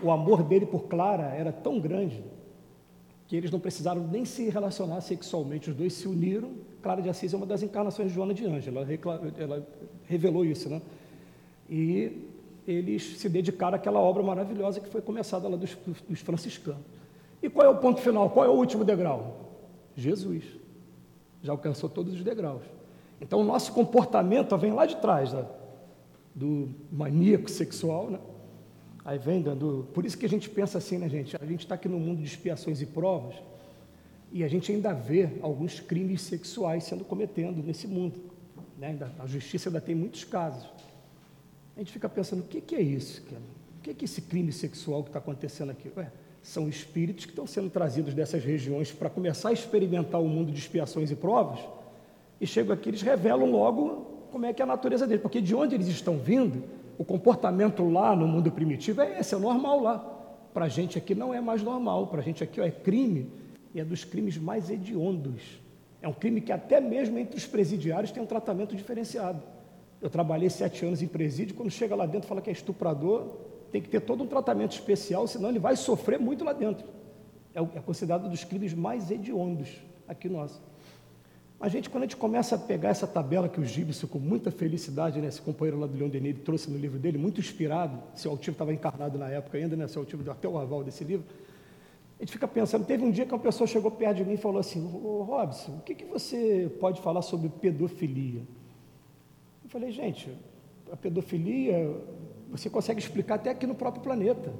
[0.03, 2.23] o amor dele por Clara era tão grande
[3.27, 6.51] que eles não precisaram nem se relacionar sexualmente, os dois se uniram.
[6.81, 8.85] Clara de Assis é uma das encarnações de Joana de Ângela,
[9.37, 9.67] ela,
[10.05, 10.81] revelou isso, né?
[11.69, 12.27] E
[12.67, 15.77] eles se dedicaram àquela obra maravilhosa que foi começada lá dos,
[16.07, 16.81] dos franciscanos.
[17.41, 18.29] E qual é o ponto final?
[18.29, 19.49] Qual é o último degrau?
[19.95, 20.43] Jesus.
[21.41, 22.61] Já alcançou todos os degraus.
[23.21, 25.45] Então, o nosso comportamento vem lá de trás, né?
[26.33, 28.19] do maníaco sexual, né?
[29.03, 29.87] Aí vem dando.
[29.93, 31.35] Por isso que a gente pensa assim, né, gente?
[31.35, 33.35] A gente está aqui no mundo de expiações e provas
[34.31, 38.19] e a gente ainda vê alguns crimes sexuais sendo cometidos nesse mundo.
[38.77, 38.97] Né?
[39.19, 40.69] A justiça ainda tem muitos casos.
[41.75, 43.23] A gente fica pensando, o que, que é isso?
[43.23, 43.41] Cara?
[43.77, 45.91] O que é, que esse crime sexual que está acontecendo aqui?
[45.97, 46.11] Ué,
[46.43, 50.59] são espíritos que estão sendo trazidos dessas regiões para começar a experimentar o mundo de
[50.59, 51.59] expiações e provas,
[52.41, 55.53] e chegam aqui, eles revelam logo como é que é a natureza deles, porque de
[55.53, 56.63] onde eles estão vindo,
[56.97, 59.99] o comportamento lá no mundo primitivo é esse, é normal lá.
[60.51, 63.29] Para a gente aqui não é mais normal, para a gente aqui ó, é crime,
[63.75, 65.61] e é dos crimes mais hediondos.
[66.01, 69.43] É um crime que até mesmo entre os presidiários tem um tratamento diferenciado.
[70.01, 73.27] Eu trabalhei sete anos em presídio, quando chega lá dentro fala que é estuprador,
[73.71, 76.87] tem que ter todo um tratamento especial, senão ele vai sofrer muito lá dentro.
[77.53, 79.69] É, é considerado dos crimes mais hediondos
[80.07, 80.59] aqui nós.
[81.61, 84.49] A gente, quando a gente começa a pegar essa tabela que o Gibson, com muita
[84.49, 88.31] felicidade, né, esse companheiro lá do Leão Denis, trouxe no livro dele, muito inspirado, seu
[88.31, 91.23] altivo estava encarnado na época ainda, né, seu altivo deu até o aval desse livro,
[92.19, 94.37] a gente fica pensando, teve um dia que uma pessoa chegou perto de mim e
[94.37, 98.41] falou assim, ô Robson, o que, que você pode falar sobre pedofilia?
[99.63, 100.31] Eu falei, gente,
[100.91, 101.95] a pedofilia
[102.51, 104.53] você consegue explicar até aqui no próprio planeta.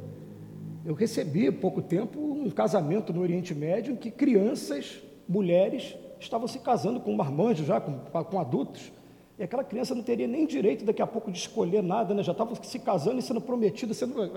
[0.86, 6.48] Eu recebi há pouco tempo um casamento no Oriente Médio em que crianças, mulheres, estavam
[6.48, 8.92] se casando com marmanjos já, com, com adultos,
[9.38, 12.22] e aquela criança não teria nem direito daqui a pouco de escolher nada, né?
[12.22, 13.94] já estavam se casando e sendo prometida,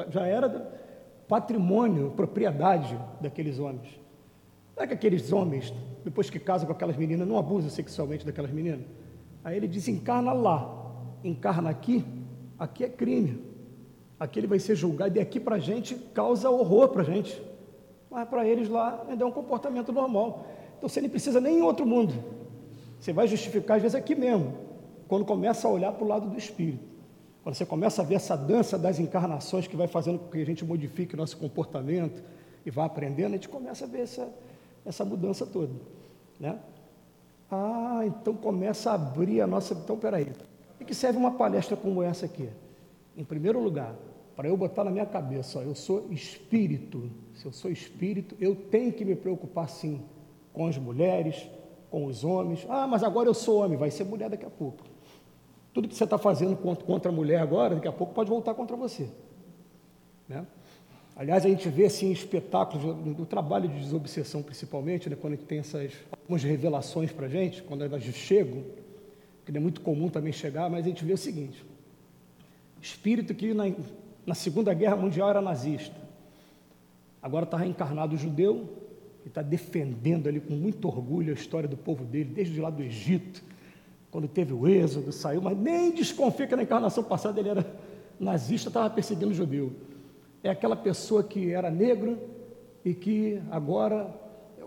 [0.09, 0.81] já era
[1.29, 4.01] patrimônio, propriedade daqueles homens.
[4.77, 5.73] Não é que aqueles homens,
[6.03, 8.87] depois que casam com aquelas meninas, não abusam sexualmente daquelas meninas?
[9.45, 10.75] Aí ele desencarna lá,
[11.23, 12.05] encarna aqui,
[12.59, 13.41] aqui é crime.
[14.19, 17.41] Aqui ele vai ser julgado e aqui para a gente causa horror para a gente.
[18.11, 20.47] Mas para eles lá ainda é um comportamento normal.
[20.85, 22.13] Então você nem precisa nem em outro mundo.
[23.01, 24.53] Você vai justificar, às vezes, aqui mesmo,
[25.09, 26.85] quando começa a olhar para o lado do espírito.
[27.43, 30.45] Quando você começa a ver essa dança das encarnações que vai fazendo com que a
[30.45, 32.23] gente modifique o nosso comportamento
[32.67, 34.29] e vá aprendendo, a gente começa a ver essa,
[34.85, 35.73] essa mudança toda.
[36.39, 36.59] Né?
[37.51, 39.73] Ah, então começa a abrir a nossa.
[39.73, 40.33] Então, peraí.
[40.79, 42.51] O que serve uma palestra como essa aqui?
[43.17, 43.97] Em primeiro lugar,
[44.37, 47.11] para eu botar na minha cabeça, ó, eu sou espírito.
[47.33, 50.03] Se eu sou espírito, eu tenho que me preocupar sim
[50.55, 51.47] com as mulheres,
[51.91, 52.65] com os homens.
[52.71, 54.83] Ah, mas agora eu sou homem, vai ser mulher daqui a pouco.
[55.75, 58.77] Tudo que você está fazendo contra a mulher agora, daqui a pouco pode voltar contra
[58.77, 59.11] você.
[60.27, 60.47] Né?
[61.17, 65.47] Aliás, a gente vê assim espetáculos do trabalho de desobsessão, principalmente, né, quando a gente
[65.47, 68.65] tem essas algumas revelações para a gente, quando elas chegam,
[69.45, 71.65] que não é muito comum também chegar, mas a gente vê o seguinte:
[72.81, 73.65] espírito que na,
[74.27, 75.95] na Segunda Guerra Mundial era nazista,
[77.23, 78.69] agora está reencarnado judeu,
[79.25, 82.83] ele está defendendo ali com muito orgulho a história do povo dele, desde lá do
[82.83, 83.43] Egito,
[84.11, 87.67] quando teve o êxodo, saiu, mas nem desconfia que na encarnação passada ele era
[88.21, 89.73] nazista, estava perseguindo o judeu.
[90.43, 92.19] É aquela pessoa que era negro
[92.85, 94.15] e que agora,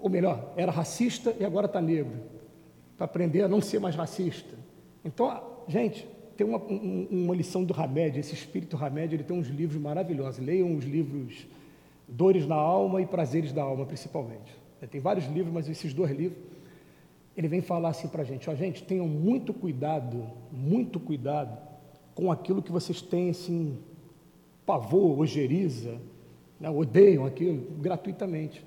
[0.01, 2.15] ou melhor, era racista e agora está negro,
[2.97, 4.55] para aprender a não ser mais racista.
[5.05, 9.79] Então, gente, tem uma, uma lição do Hamed, esse espírito Hamed, ele tem uns livros
[9.79, 11.45] maravilhosos, leiam os livros
[12.07, 14.55] Dores na Alma e Prazeres da Alma, principalmente.
[14.89, 16.39] Tem vários livros, mas esses dois livros,
[17.35, 21.57] ele vem falar assim para a gente: ó, gente, tenham muito cuidado, muito cuidado
[22.15, 23.77] com aquilo que vocês têm, assim,
[24.65, 25.99] pavor, ojeriza,
[26.59, 28.65] né, odeiam aquilo gratuitamente.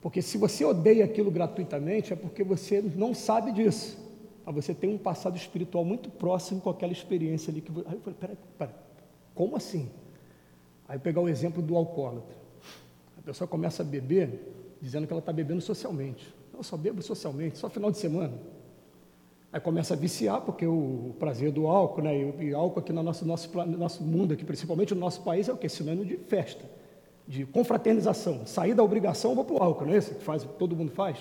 [0.00, 3.96] Porque se você odeia aquilo gratuitamente, é porque você não sabe disso.
[4.44, 7.60] Mas você tem um passado espiritual muito próximo com aquela experiência ali.
[7.60, 7.70] Que...
[7.86, 8.74] Aí eu falei, peraí, peraí,
[9.34, 9.88] como assim?
[10.88, 12.41] Aí eu pegar o exemplo do alcoólatra.
[13.22, 14.40] A pessoa começa a beber
[14.80, 16.34] dizendo que ela está bebendo socialmente.
[16.52, 18.34] Eu só bebo socialmente, só final de semana.
[19.52, 22.16] Aí começa a viciar, porque o prazer do álcool, né?
[22.40, 25.56] E, álcool aqui no nosso, nosso, nosso mundo, aqui, principalmente no nosso país, é o
[25.56, 25.68] que?
[25.68, 26.64] Sinônimo de festa,
[27.28, 28.44] de confraternização.
[28.44, 31.18] Sair da obrigação, vou para o álcool, não é isso que faz, todo mundo faz?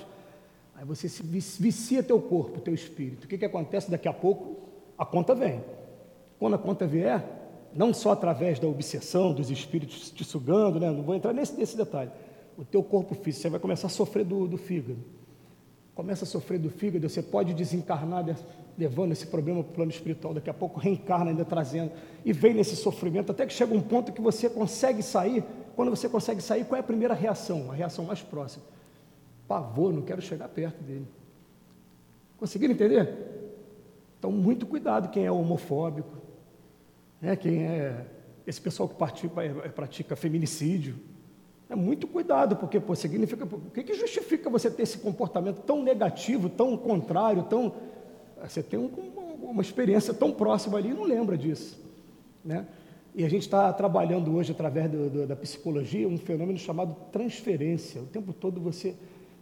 [0.74, 3.26] Aí você se vicia teu corpo, teu espírito.
[3.26, 3.92] O que, que acontece?
[3.92, 4.58] Daqui a pouco
[4.98, 5.64] a conta vem.
[6.40, 7.24] Quando a conta vier,
[7.74, 10.90] não só através da obsessão, dos espíritos te sugando, né?
[10.90, 12.12] não vou entrar nesse, nesse detalhe.
[12.58, 15.00] O teu corpo físico, você vai começar a sofrer do, do fígado
[15.94, 18.26] começa a sofrer do fígado, você pode desencarnar
[18.78, 21.92] levando esse problema para o plano espiritual, daqui a pouco reencarna ainda trazendo,
[22.24, 25.44] e vem nesse sofrimento, até que chega um ponto que você consegue sair,
[25.76, 27.70] quando você consegue sair, qual é a primeira reação?
[27.70, 28.64] A reação mais próxima.
[29.48, 31.08] Pavor, não quero chegar perto dele.
[32.38, 33.14] Conseguiram entender?
[34.18, 36.18] Então, muito cuidado quem é homofóbico,
[37.22, 37.36] né?
[37.36, 38.06] quem é
[38.46, 40.96] esse pessoal que pratica, pratica feminicídio,
[41.70, 43.46] é muito cuidado, porque pô, significa.
[43.46, 47.74] O que, que justifica você ter esse comportamento tão negativo, tão contrário, tão.
[48.44, 48.90] Você tem um,
[49.42, 51.80] uma experiência tão próxima ali e não lembra disso.
[52.44, 52.66] Né?
[53.16, 58.02] E a gente está trabalhando hoje, através do, do, da psicologia, um fenômeno chamado transferência.
[58.02, 58.96] O tempo todo você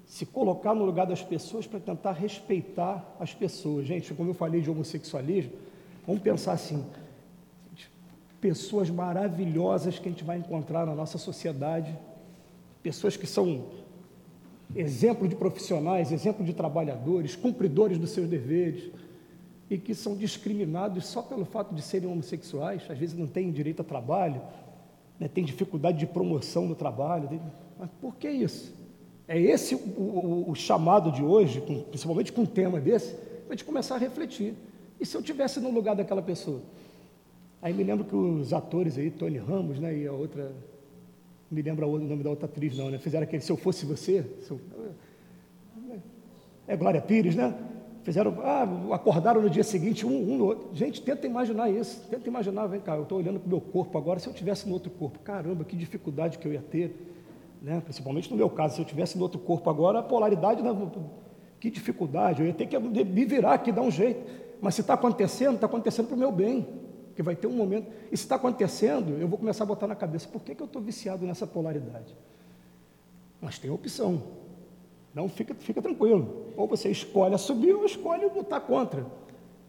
[0.06, 3.88] se colocar no lugar das pessoas para tentar respeitar as pessoas.
[3.88, 5.54] Gente, como eu falei de homossexualismo,
[6.06, 6.86] vamos pensar assim:
[8.40, 11.98] pessoas maravilhosas que a gente vai encontrar na nossa sociedade,
[12.82, 13.66] pessoas que são
[14.76, 18.92] exemplo de profissionais, exemplo de trabalhadores, cumpridores dos seus deveres,
[19.70, 23.82] e que são discriminados só pelo fato de serem homossexuais, às vezes não têm direito
[23.82, 24.42] a trabalho,
[25.20, 27.30] né, têm dificuldade de promoção no trabalho.
[27.78, 28.74] Mas por que isso?
[29.28, 33.52] É esse o, o, o chamado de hoje, principalmente com um tema desse, para a
[33.52, 34.56] gente começar a refletir.
[35.00, 36.62] E se eu tivesse no lugar daquela pessoa?
[37.62, 40.52] Aí me lembro que os atores aí, Tony Ramos, né, e a outra
[41.50, 43.00] não me lembro o nome da outra atriz, não, né?
[43.00, 44.24] Fizeram aquele Se Eu Fosse Você.
[44.50, 44.60] Eu...
[46.68, 47.56] É Glória Pires, né?
[48.04, 50.70] Fizeram, ah, acordaram no dia seguinte, um, um no outro.
[50.74, 52.08] Gente, tenta imaginar isso.
[52.08, 54.68] Tenta imaginar, vem cá, eu estou olhando para o meu corpo agora, se eu tivesse
[54.68, 56.96] no outro corpo, caramba, que dificuldade que eu ia ter.
[57.62, 57.82] Né?
[57.82, 60.62] Principalmente no meu caso, se eu tivesse no outro corpo agora, a polaridade,
[61.60, 64.22] que dificuldade, eu ia ter que me virar aqui, dar um jeito.
[64.62, 66.68] Mas se está acontecendo, está acontecendo para o meu bem.
[67.20, 69.96] Porque vai ter um momento, e se está acontecendo, eu vou começar a botar na
[69.96, 72.16] cabeça, por que, que eu estou viciado nessa polaridade?
[73.42, 74.24] Mas tem opção.
[75.14, 76.46] Não fica, fica tranquilo.
[76.56, 79.06] Ou você escolhe assumir ou escolhe lutar contra.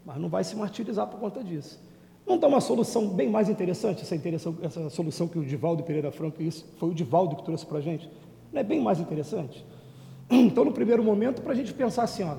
[0.06, 1.82] Mas não vai se martirizar por conta disso.
[2.24, 6.40] Não dá uma solução bem mais interessante, essa, essa solução que o Divaldo Pereira Franco,
[6.40, 8.08] isso foi o Divaldo que trouxe para a gente.
[8.52, 9.66] Não é bem mais interessante?
[10.30, 12.36] Então, no primeiro momento, para a gente pensar assim, ó,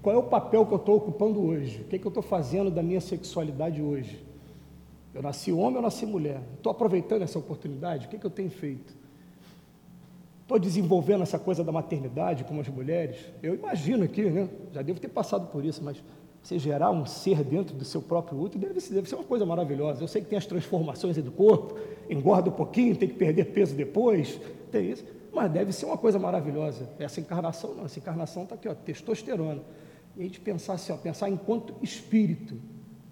[0.00, 1.82] qual é o papel que eu estou ocupando hoje?
[1.82, 4.24] O que, é que eu estou fazendo da minha sexualidade hoje?
[5.16, 6.42] Eu nasci homem, eu nasci mulher.
[6.58, 8.06] Estou aproveitando essa oportunidade?
[8.06, 8.94] O que, que eu tenho feito?
[10.42, 13.16] Estou desenvolvendo essa coisa da maternidade com as mulheres?
[13.42, 14.46] Eu imagino aqui, né?
[14.72, 16.04] Já devo ter passado por isso, mas
[16.42, 20.02] você gerar um ser dentro do seu próprio útero deve, deve ser uma coisa maravilhosa.
[20.02, 21.78] Eu sei que tem as transformações do corpo,
[22.10, 24.38] engorda um pouquinho, tem que perder peso depois,
[24.70, 26.90] tem isso, mas deve ser uma coisa maravilhosa.
[26.98, 29.62] Essa encarnação não, essa encarnação está aqui, ó, testosterona.
[30.14, 32.60] E a gente pensar assim, ó, pensar enquanto espírito,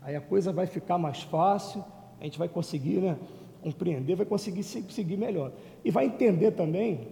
[0.04, 1.82] aí a coisa vai ficar mais fácil,
[2.20, 3.16] a gente vai conseguir né,
[3.62, 5.50] compreender, vai conseguir seguir melhor.
[5.82, 7.08] E vai entender também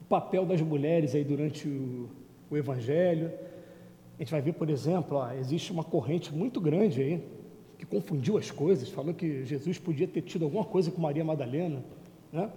[0.00, 2.10] o papel das mulheres aí durante o,
[2.50, 3.32] o Evangelho.
[4.18, 7.24] A gente vai ver, por exemplo, ó, existe uma corrente muito grande aí,
[7.78, 11.84] que confundiu as coisas, falou que Jesus podia ter tido alguma coisa com Maria Madalena.
[12.32, 12.50] Né?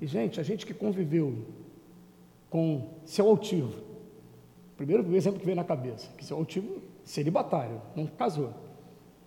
[0.00, 1.38] E, gente, a gente que conviveu
[2.48, 3.82] com seu altivo,
[4.76, 8.52] primeiro exemplo que veio na cabeça, que seu altivo celibatário, não casou.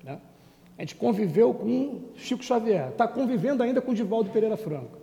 [0.05, 0.19] Né?
[0.77, 4.97] A gente conviveu com Chico Xavier, está convivendo ainda com Divaldo Pereira Franco.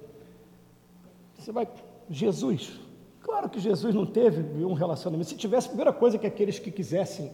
[1.36, 1.66] Você vai,
[2.08, 2.78] Jesus,
[3.20, 5.28] claro que Jesus não teve um relacionamento.
[5.28, 7.32] Se tivesse, a primeira coisa que aqueles que quisessem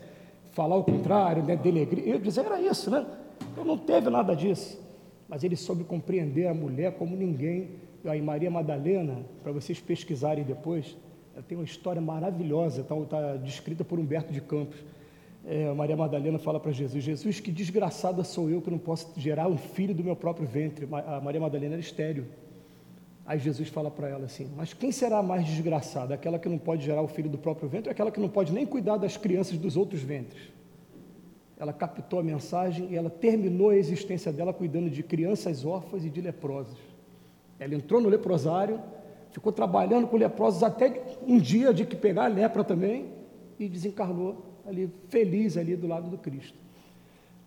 [0.52, 3.06] falar o contrário, né, denegrir, eu dizer era isso, né?
[3.56, 4.80] Eu não teve nada disso.
[5.28, 7.72] Mas ele soube compreender a mulher como ninguém.
[8.02, 10.96] E aí, Maria Madalena, para vocês pesquisarem depois,
[11.34, 14.78] ela tem uma história maravilhosa, está tá descrita por Humberto de Campos
[15.50, 19.48] é, Maria Madalena fala para Jesus: Jesus, que desgraçada sou eu que não posso gerar
[19.48, 20.86] um filho do meu próprio ventre.
[20.92, 22.26] A Maria Madalena era estéreo.
[23.24, 26.12] Aí Jesus fala para ela assim: Mas quem será mais desgraçada?
[26.12, 28.52] Aquela que não pode gerar o filho do próprio ventre ou aquela que não pode
[28.52, 30.52] nem cuidar das crianças dos outros ventres?
[31.58, 36.10] Ela captou a mensagem e ela terminou a existência dela cuidando de crianças órfãs e
[36.10, 36.78] de leprosos.
[37.58, 38.78] Ela entrou no leprosário,
[39.32, 43.06] ficou trabalhando com leprosos até um dia de que pegar a lepra também
[43.58, 46.56] e desencarnou ali, feliz ali do lado do Cristo.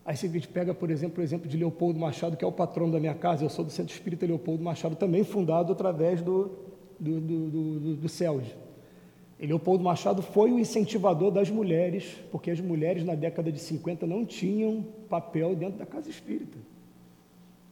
[0.04, 2.52] Aí se a gente pega, por exemplo, o exemplo de Leopoldo Machado, que é o
[2.52, 6.52] patrão da minha casa, eu sou do Centro Espírita Leopoldo Machado, também fundado através do,
[7.00, 8.56] do, do, do, do CELD.
[9.40, 14.06] E Leopoldo Machado foi o incentivador das mulheres, porque as mulheres na década de 50
[14.06, 16.58] não tinham papel dentro da casa espírita.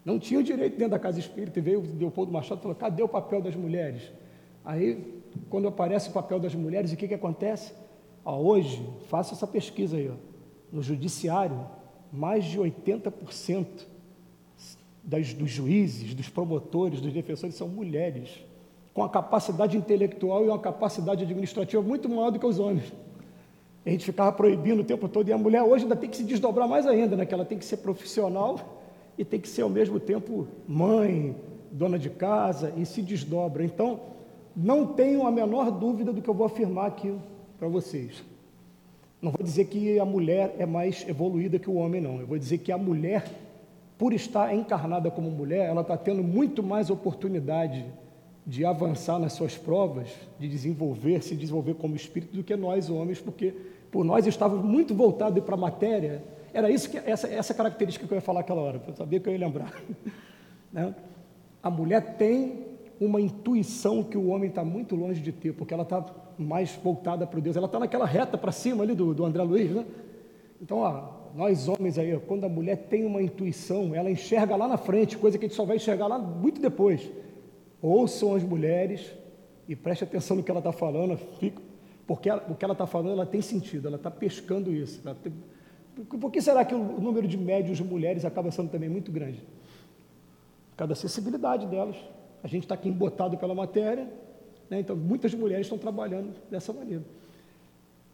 [0.03, 1.59] Não tinham direito dentro da casa espírita.
[1.59, 4.11] E veio Leopoldo Machado e falou: cadê o papel das mulheres?
[4.65, 7.71] Aí, quando aparece o papel das mulheres, o que, que acontece?
[8.23, 10.09] Ó, hoje, faça essa pesquisa aí.
[10.09, 10.15] Ó.
[10.71, 11.59] No judiciário,
[12.11, 13.65] mais de 80%
[15.03, 18.29] das, dos juízes, dos promotores, dos defensores são mulheres,
[18.93, 22.91] com a capacidade intelectual e uma capacidade administrativa muito maior do que os homens.
[23.85, 26.23] A gente ficava proibindo o tempo todo, e a mulher hoje ainda tem que se
[26.23, 27.25] desdobrar mais ainda, né?
[27.25, 28.59] que ela tem que ser profissional
[29.17, 31.35] e tem que ser ao mesmo tempo mãe,
[31.71, 33.63] dona de casa, e se desdobra.
[33.63, 33.99] Então,
[34.55, 37.15] não tenho a menor dúvida do que eu vou afirmar aqui
[37.59, 38.23] para vocês.
[39.21, 42.21] Não vou dizer que a mulher é mais evoluída que o homem, não.
[42.21, 43.25] Eu vou dizer que a mulher,
[43.97, 47.85] por estar encarnada como mulher, ela está tendo muito mais oportunidade
[48.47, 53.19] de avançar nas suas provas, de desenvolver, se desenvolver como espírito do que nós homens,
[53.19, 53.53] porque
[53.91, 56.23] por nós estávamos muito voltados para a matéria.
[56.53, 59.27] Era isso que essa, essa característica que eu ia falar aquela hora, eu sabia que
[59.27, 59.73] eu ia lembrar.
[60.71, 60.95] né?
[61.61, 62.65] A mulher tem
[63.01, 66.03] uma intuição que o homem está muito longe de ter, porque ela está
[66.39, 67.55] mais voltada para o Deus.
[67.55, 69.85] Ela está naquela reta para cima ali do, do André Luiz, né?
[70.61, 74.77] Então, ó, nós homens aí, quando a mulher tem uma intuição, ela enxerga lá na
[74.77, 77.09] frente, coisa que a gente só vai enxergar lá muito depois.
[77.81, 79.13] Ouçam as mulheres
[79.67, 81.61] e preste atenção no que ela está falando, fica,
[82.07, 85.01] porque ela, o que ela está falando ela tem sentido, ela está pescando isso.
[85.21, 85.31] Tem,
[86.19, 89.43] por que será que o número de médios de mulheres acaba sendo também muito grande?
[90.71, 91.95] Por causa da sensibilidade delas.
[92.41, 94.07] A gente está aqui embotado pela matéria,
[94.69, 94.79] né?
[94.79, 97.03] Então, muitas mulheres estão trabalhando dessa maneira.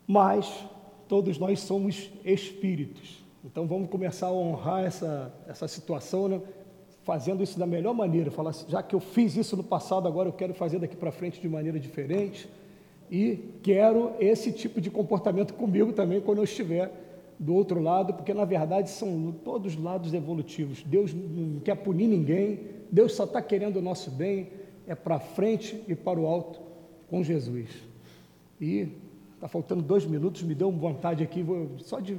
[0.08, 0.66] Mas
[1.08, 3.24] todos nós somos espíritos.
[3.44, 6.42] Então, vamos começar a honrar essa, essa situação, né?
[7.04, 8.32] fazendo isso da melhor maneira.
[8.32, 11.12] Falar, assim, já que eu fiz isso no passado, agora eu quero fazer daqui para
[11.12, 12.50] frente de maneira diferente.
[13.12, 16.92] E quero esse tipo de comportamento comigo também quando eu estiver
[17.38, 20.82] do outro lado, porque na verdade são todos lados evolutivos.
[20.84, 24.48] Deus não quer punir ninguém, Deus só está querendo o nosso bem
[24.88, 26.60] é para frente e para o alto
[27.10, 27.70] com Jesus.
[28.60, 28.88] E
[29.34, 32.18] está faltando dois minutos, me deu vontade aqui, vou, só de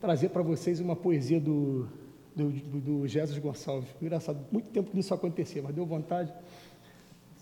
[0.00, 1.88] trazer para vocês uma poesia do,
[2.34, 3.88] do, do, Jesus Gonçalves.
[4.00, 6.32] Engraçado, muito tempo que isso acontecia, mas deu vontade.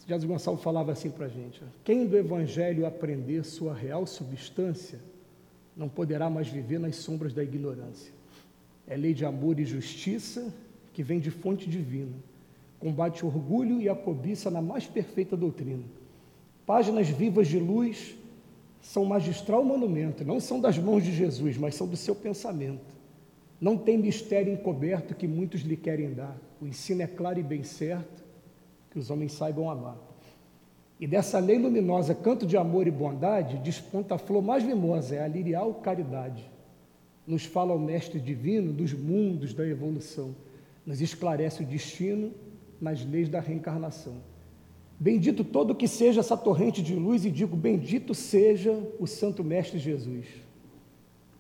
[0.07, 5.01] Jesus Gonçalves falava assim para a gente: quem do Evangelho aprender sua real substância,
[5.77, 8.13] não poderá mais viver nas sombras da ignorância.
[8.87, 10.53] É lei de amor e justiça
[10.93, 12.13] que vem de fonte divina
[12.85, 15.85] combate o orgulho e a cobiça na mais perfeita doutrina.
[16.67, 18.15] Páginas vivas de luz
[18.83, 22.95] são magistral monumento, não são das mãos de Jesus, mas são do seu pensamento.
[23.59, 26.37] Não tem mistério encoberto que muitos lhe querem dar.
[26.61, 28.23] O ensino é claro e bem certo,
[28.91, 29.97] que os homens saibam amar.
[31.01, 35.25] E dessa lei luminosa, canto de amor e bondade, desponta a flor mais mimosa, é
[35.25, 36.45] a lirial caridade.
[37.27, 40.37] Nos fala o Mestre Divino dos mundos da evolução,
[40.85, 42.31] nos esclarece o destino
[42.81, 44.15] nas leis da reencarnação.
[44.99, 49.79] Bendito todo que seja essa torrente de luz, e digo: Bendito seja o Santo Mestre
[49.79, 50.27] Jesus.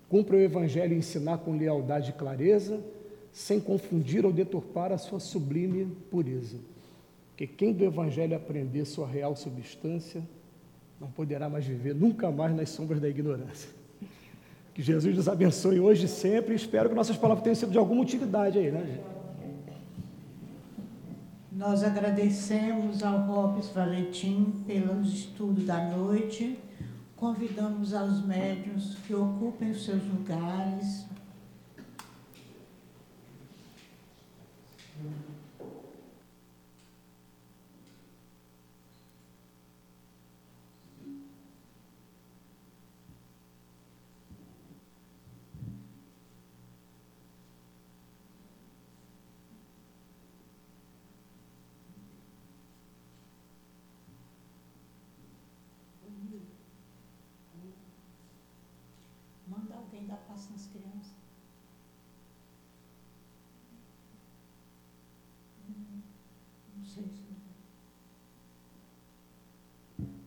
[0.09, 2.80] Cumpra o Evangelho ensinar com lealdade e clareza,
[3.32, 6.59] sem confundir ou deturpar a sua sublime pureza.
[7.37, 10.22] Que quem do Evangelho aprender sua real substância,
[11.01, 13.68] não poderá mais viver nunca mais nas sombras da ignorância.
[14.72, 16.55] Que Jesus nos abençoe hoje e sempre.
[16.55, 19.13] Espero que nossas palavras tenham sido de alguma utilidade aí, né, gente?
[21.55, 26.59] Nós agradecemos ao Robes Valentim pelos estudos da noite.
[27.14, 31.07] Convidamos aos médios que ocupem os seus lugares.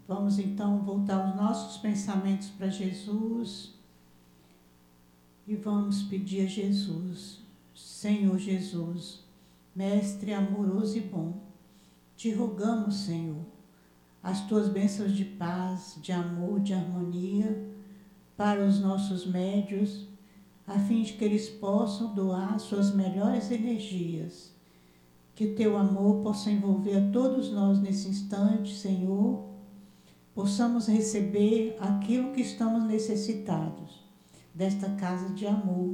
[0.07, 3.73] Vamos então voltar os nossos pensamentos para Jesus
[5.45, 7.41] e vamos pedir a Jesus,
[7.75, 9.25] Senhor Jesus,
[9.75, 11.41] Mestre amoroso e bom,
[12.15, 13.45] te rogamos, Senhor,
[14.23, 17.66] as tuas bênçãos de paz, de amor, de harmonia
[18.37, 20.07] para os nossos médios,
[20.67, 24.55] a fim de que eles possam doar suas melhores energias.
[25.33, 29.43] Que teu amor possa envolver a todos nós nesse instante, Senhor,
[30.35, 34.05] possamos receber aquilo que estamos necessitados
[34.53, 35.93] desta casa de amor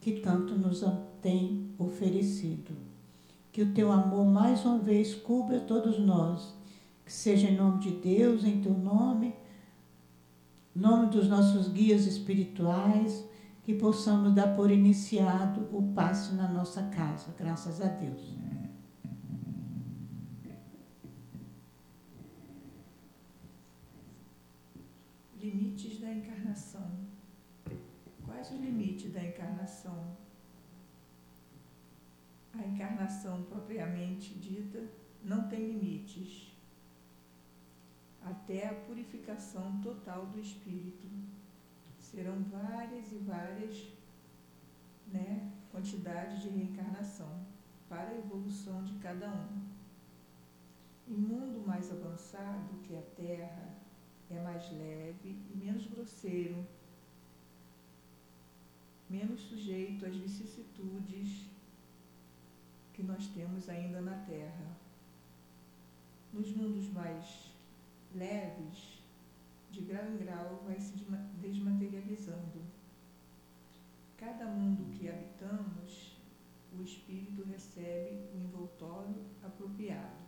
[0.00, 0.84] que tanto nos
[1.22, 2.72] tem oferecido.
[3.50, 6.54] Que o teu amor mais uma vez cubra todos nós,
[7.04, 9.34] que seja em nome de Deus, em teu nome,
[10.74, 13.24] nome dos nossos guias espirituais,
[13.62, 18.34] que possamos dar por iniciado o passe na nossa casa, graças a Deus.
[25.40, 26.90] Limites da encarnação.
[28.24, 30.16] Quais os limites da encarnação?
[32.52, 34.82] A encarnação propriamente dita
[35.24, 36.41] não tem limites,
[38.24, 41.06] até a purificação total do espírito
[41.98, 43.92] serão várias e várias
[45.08, 47.44] né, quantidades de reencarnação
[47.88, 49.62] para a evolução de cada um.
[51.08, 53.82] Em mundo mais avançado que a Terra,
[54.30, 56.66] é mais leve e menos grosseiro,
[59.10, 61.46] menos sujeito às vicissitudes
[62.94, 64.76] que nós temos ainda na Terra.
[66.32, 67.51] Nos mundos mais
[68.14, 69.02] leves,
[69.70, 70.92] de grau em grau, vai se
[71.40, 72.62] desmaterializando.
[74.16, 76.16] Cada mundo que habitamos,
[76.78, 80.22] o espírito recebe o envoltório apropriado.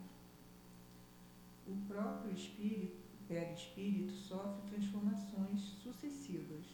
[1.66, 2.96] O próprio espírito,
[3.28, 6.66] perispírito, sofre transformações sucessivas,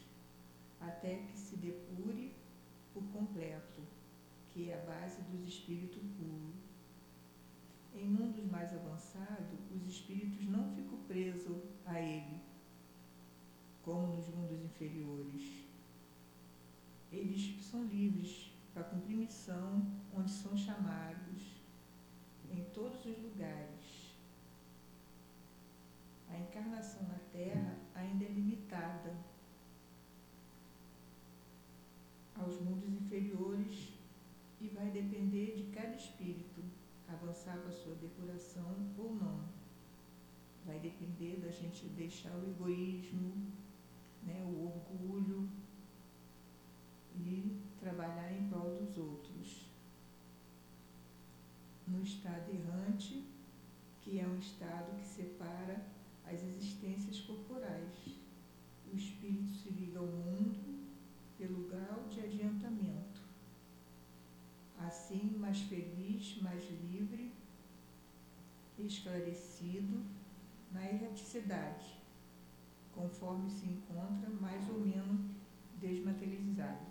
[0.80, 2.32] até que se depure
[2.92, 3.80] por completo,
[4.48, 6.70] que é a base dos espíritos puros.
[7.94, 12.40] Em mundos mais avançados, os espíritos não ficam presos a ele,
[13.82, 15.66] como nos mundos inferiores.
[17.10, 19.84] Eles são livres para cumprir missão
[20.16, 21.60] onde são chamados,
[22.48, 24.14] em todos os lugares.
[26.28, 29.16] A encarnação na Terra ainda é limitada
[32.36, 33.94] aos mundos inferiores
[34.60, 36.62] e vai depender de cada espírito
[37.08, 39.49] avançar com a sua depuração ou não.
[40.70, 43.32] Vai depender da gente deixar o egoísmo,
[44.22, 45.50] né, o orgulho
[47.16, 49.68] e trabalhar em prol dos outros.
[51.88, 53.24] No estado errante,
[54.00, 55.84] que é um estado que separa
[56.24, 58.16] as existências corporais.
[58.92, 60.86] O espírito se liga ao mundo
[61.36, 63.22] pelo grau de adiantamento.
[64.78, 67.32] Assim, mais feliz, mais livre,
[68.78, 70.19] esclarecido
[70.72, 72.00] na erraticidade
[72.92, 75.30] conforme se encontra mais ou menos
[75.80, 76.86] desmaterializado.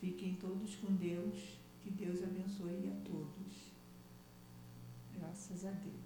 [0.00, 3.72] Fiquem todos com Deus, que Deus abençoe a todos.
[5.14, 6.05] Graças a Deus.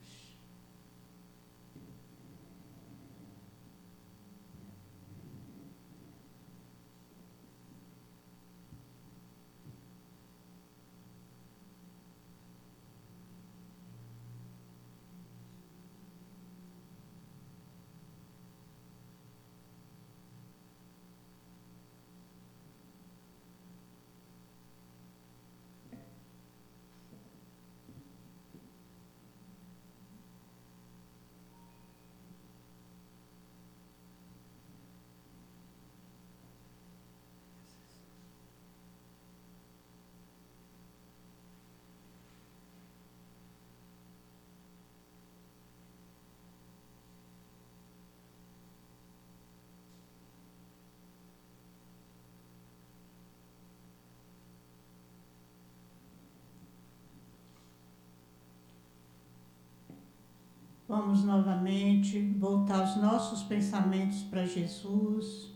[60.91, 65.53] Vamos novamente voltar os nossos pensamentos para Jesus.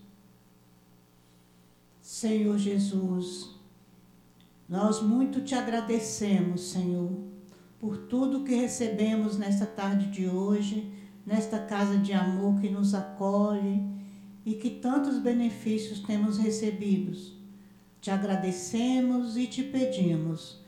[2.01, 3.51] Senhor Jesus,
[4.69, 7.11] nós muito te agradecemos, Senhor,
[7.81, 10.89] por tudo que recebemos nesta tarde de hoje,
[11.27, 13.83] nesta casa de amor que nos acolhe
[14.47, 17.37] e que tantos benefícios temos recebidos.
[18.01, 20.64] Te agradecemos e te pedimos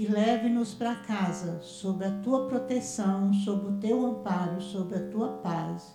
[0.00, 5.28] que leve-nos para casa sob a tua proteção, sob o teu amparo, sob a tua
[5.28, 5.94] paz,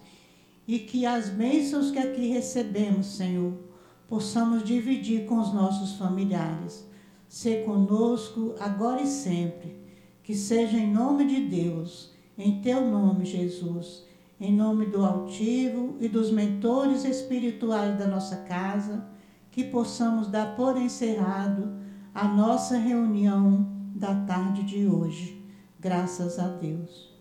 [0.68, 3.54] e que as bênçãos que aqui recebemos, Senhor,
[4.08, 6.88] possamos dividir com os nossos familiares.
[7.28, 9.76] Se conosco agora e sempre,
[10.22, 14.04] que seja em nome de Deus, em teu nome, Jesus,
[14.40, 19.04] em nome do altivo e dos mentores espirituais da nossa casa
[19.50, 21.74] que possamos dar por encerrado
[22.14, 25.42] a nossa reunião da tarde de hoje.
[25.80, 27.15] Graças a Deus.